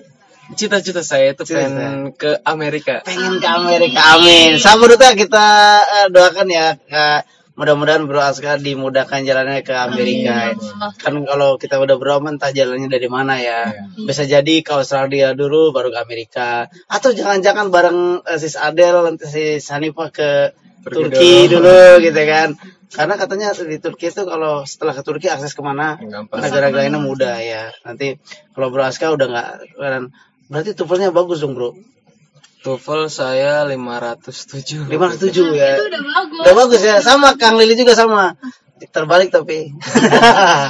[0.55, 1.67] cita-cita saya itu Cita-cita.
[1.67, 3.03] pengen ke Amerika.
[3.03, 3.99] pengen ke Amerika.
[4.15, 4.59] Amin.
[4.59, 5.47] Sabar Duta kita
[5.83, 6.67] eh, doakan ya.
[7.57, 10.53] Mudah-mudahan Bro Aska dimudahkan jalannya ke Amerika.
[11.01, 13.73] Kan kalau kita udah beroman entah jalannya dari mana ya.
[13.97, 16.69] Bisa jadi ke Australia dulu baru ke Amerika.
[16.87, 20.53] Atau jangan-jangan bareng eh, Sis Adel nanti si Sanifa ke
[20.85, 22.55] Pergi Turki dulu gitu kan.
[22.87, 25.99] Karena katanya di Turki itu kalau setelah ke Turki akses ke mana
[26.31, 27.73] negara-negara ini mudah ya.
[27.83, 28.21] Nanti
[28.53, 29.49] kalau Bro Aska udah nggak
[29.81, 30.13] dan
[30.47, 31.75] berarti tuvelnya bagus dong bro.
[32.67, 34.91] TOEFL saya 507.
[34.91, 35.79] 507 ya.
[35.79, 36.39] Itu udah bagus.
[36.43, 36.97] Udah bagus ya.
[36.99, 38.35] Sama Kang Lili juga sama.
[38.91, 39.71] Terbalik tapi.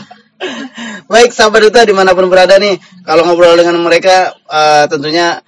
[1.13, 2.77] Baik sahabat duta di mana pun berada nih.
[3.01, 5.41] Kalau ngobrol dengan mereka eh, tentunya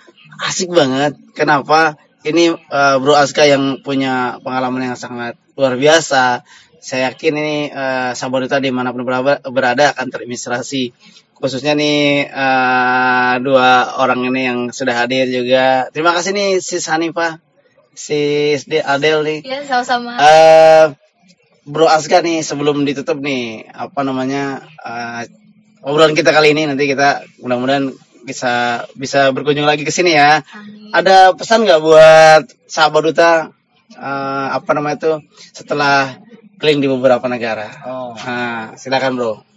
[0.48, 1.20] asik banget.
[1.36, 2.00] Kenapa?
[2.24, 6.48] Ini eh, Bro Aska yang punya pengalaman yang sangat luar biasa.
[6.80, 10.96] Saya yakin ini eh, sahabat duta di mana pun berada, berada akan terinspirasi.
[11.38, 15.86] Khususnya nih eh, dua orang ini yang sudah hadir juga.
[15.94, 17.38] Terima kasih nih Sis Hanifah,
[17.94, 19.38] Sis Adel nih.
[19.46, 20.18] Ya sama-sama.
[20.18, 20.84] Eh,
[21.68, 25.30] Bro Aska nih sebelum ditutup nih apa namanya eh,
[25.86, 27.94] obrolan kita kali ini nanti kita mudah-mudahan
[28.26, 30.42] bisa bisa berkunjung lagi ke sini ya.
[30.42, 30.90] Amin.
[30.90, 33.32] Ada pesan nggak buat sahabat duta
[33.94, 35.12] eh, apa namanya itu
[35.54, 36.18] setelah
[36.58, 37.70] keliling di beberapa negara?
[37.86, 38.18] Oh.
[38.18, 39.47] Nah, silakan bro.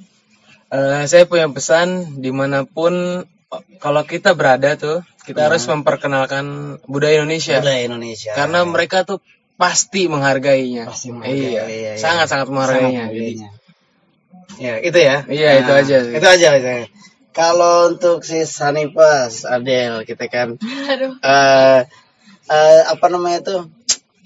[0.72, 3.28] Eh, saya punya pesan di mana pun
[3.84, 8.32] kalau kita berada tuh kita harus memperkenalkan budaya Indonesia Budaya Indonesia.
[8.34, 9.20] karena mereka tuh
[9.60, 10.88] pasti menghargainya.
[10.88, 12.00] Pasti menghargai, Iya, iya, iya.
[12.00, 12.88] sangat-sangat menghargainya.
[12.88, 13.50] Sangat Jadi, menghargainya.
[14.58, 15.16] Ya, itu ya.
[15.28, 16.14] Iya, itu aja sih.
[16.16, 16.48] Itu aja.
[16.56, 16.70] itu.
[17.32, 21.16] Kalau untuk si Sanipas, Adel, kita kan Aduh.
[21.20, 21.80] eh
[22.48, 23.56] eh, apa namanya itu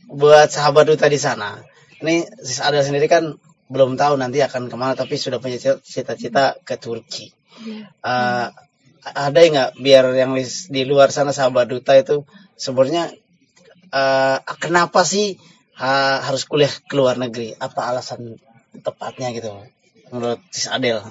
[0.09, 1.61] buat sahabat duta di sana.
[2.01, 6.57] Ini sis Adel sendiri kan belum tahu nanti akan ke mana, tapi sudah punya cita-cita
[6.61, 7.34] ke Turki.
[8.05, 8.47] Eh,
[9.05, 10.34] ada nggak biar yang
[10.70, 12.26] di, luar sana sahabat duta itu
[12.57, 13.13] sebenarnya
[13.89, 15.38] eh, kenapa sih
[15.78, 17.53] ha- harus kuliah ke luar negeri?
[17.57, 18.38] Apa alasan
[18.82, 19.55] tepatnya gitu
[20.13, 21.01] menurut sis Adel?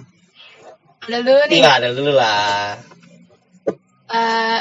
[1.04, 1.58] Udah dulu nih.
[1.60, 2.78] Iya, Adel dulu lah.
[4.14, 4.60] Eh,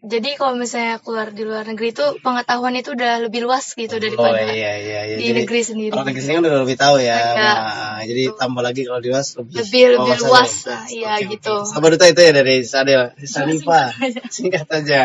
[0.00, 4.00] jadi kalau misalnya keluar di luar negeri itu pengetahuan itu udah lebih luas gitu Oh
[4.00, 5.16] daripada iya iya iya.
[5.20, 5.92] di Jadi, negeri sendiri.
[5.92, 7.18] Kalau negeri sendiri kan udah lebih tahu ya.
[7.36, 10.52] Nah, jadi tambah lagi kalau di luas lebih Lebih lebih luas luas.
[10.72, 11.52] lah, iya Oke, gitu.
[11.52, 11.68] oke.
[11.68, 13.82] Sahabat duta itu ya dari Sadel, Sanifa.
[14.34, 15.02] Singkat aja.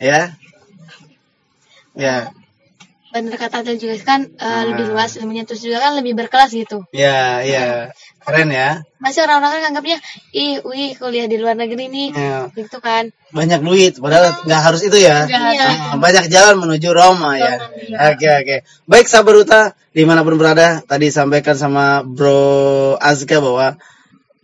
[0.00, 0.20] Ya.
[1.92, 2.16] Ya.
[3.14, 4.66] Bener kata Adel juga kan eh, Ah.
[4.66, 6.82] lebih luas ilmunya terus juga kan lebih berkelas gitu.
[6.90, 7.94] Ya, ya.
[8.26, 8.82] Keren ya.
[8.98, 10.02] Masih orang-orang kan anggapnya,
[10.34, 12.50] ih, wih kuliah di luar negeri nih, Ya.
[12.50, 13.14] gitu kan.
[13.30, 15.30] Banyak duit, padahal nggak harus itu ya.
[15.30, 15.94] Iya.
[15.94, 17.62] Banyak jalan menuju Roma ya.
[18.10, 18.56] Oke oke.
[18.90, 19.60] Baik sahabat duta
[19.94, 23.78] di mana pun berada, tadi sampaikan sama Bro Azka bahwa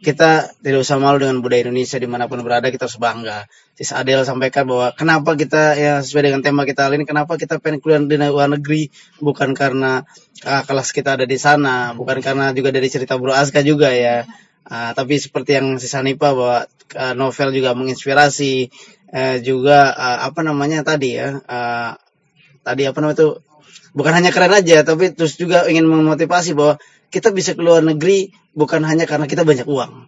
[0.00, 3.44] kita tidak usah malu dengan budaya Indonesia di mana pun berada kita harus bangga.
[3.76, 7.60] Sis Adel sampaikan bahwa kenapa kita ya sesuai dengan tema kita kali ini kenapa kita
[7.60, 8.88] pengen keluar di luar negeri
[9.20, 10.08] bukan karena
[10.48, 14.24] ah, kelas kita ada di sana, bukan karena juga dari cerita Bro Azka juga ya.
[14.64, 16.64] Ah, tapi seperti yang Sis Hanifa bahwa
[16.96, 18.72] ah, novel juga menginspirasi
[19.12, 22.00] eh, juga ah, apa namanya tadi ya ah,
[22.64, 23.28] tadi apa namanya itu
[23.92, 26.78] bukan hanya keren aja tapi terus juga ingin memotivasi bahwa
[27.10, 30.06] kita bisa keluar negeri bukan hanya karena kita banyak uang.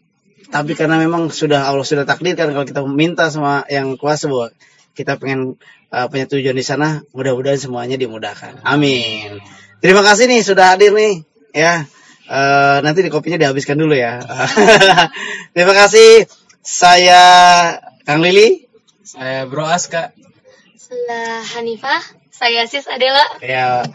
[0.53, 4.53] Tapi karena memang sudah Allah sudah takdirkan kalau kita minta sama yang kuasa bahwa
[4.93, 5.57] kita pengen
[5.89, 8.61] uh, punya tujuan di sana mudah-mudahan semuanya dimudahkan.
[8.63, 9.41] Amin.
[9.83, 11.25] Terima kasih nih sudah hadir nih
[11.57, 11.89] ya.
[12.33, 14.23] Eh, nanti di kopinya dihabiskan dulu ya.
[15.53, 16.25] Terima kasih.
[16.65, 17.23] Saya
[18.09, 18.71] Kang Lili.
[19.05, 20.15] Saya Bro Aska.
[20.79, 22.01] Setelah Hanifah,
[22.43, 23.23] saya Sis Adela.
[23.39, 23.87] Ya,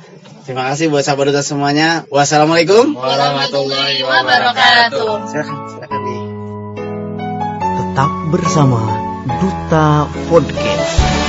[0.48, 2.08] terima kasih buat sahabat duta semuanya.
[2.08, 2.95] Wassalamualaikum.
[2.95, 5.28] Warahmatullahi wabarakatuh.
[5.28, 6.22] Silakan, silakan nih.
[7.60, 8.80] Tetap bersama
[9.28, 11.26] Duta Podcast.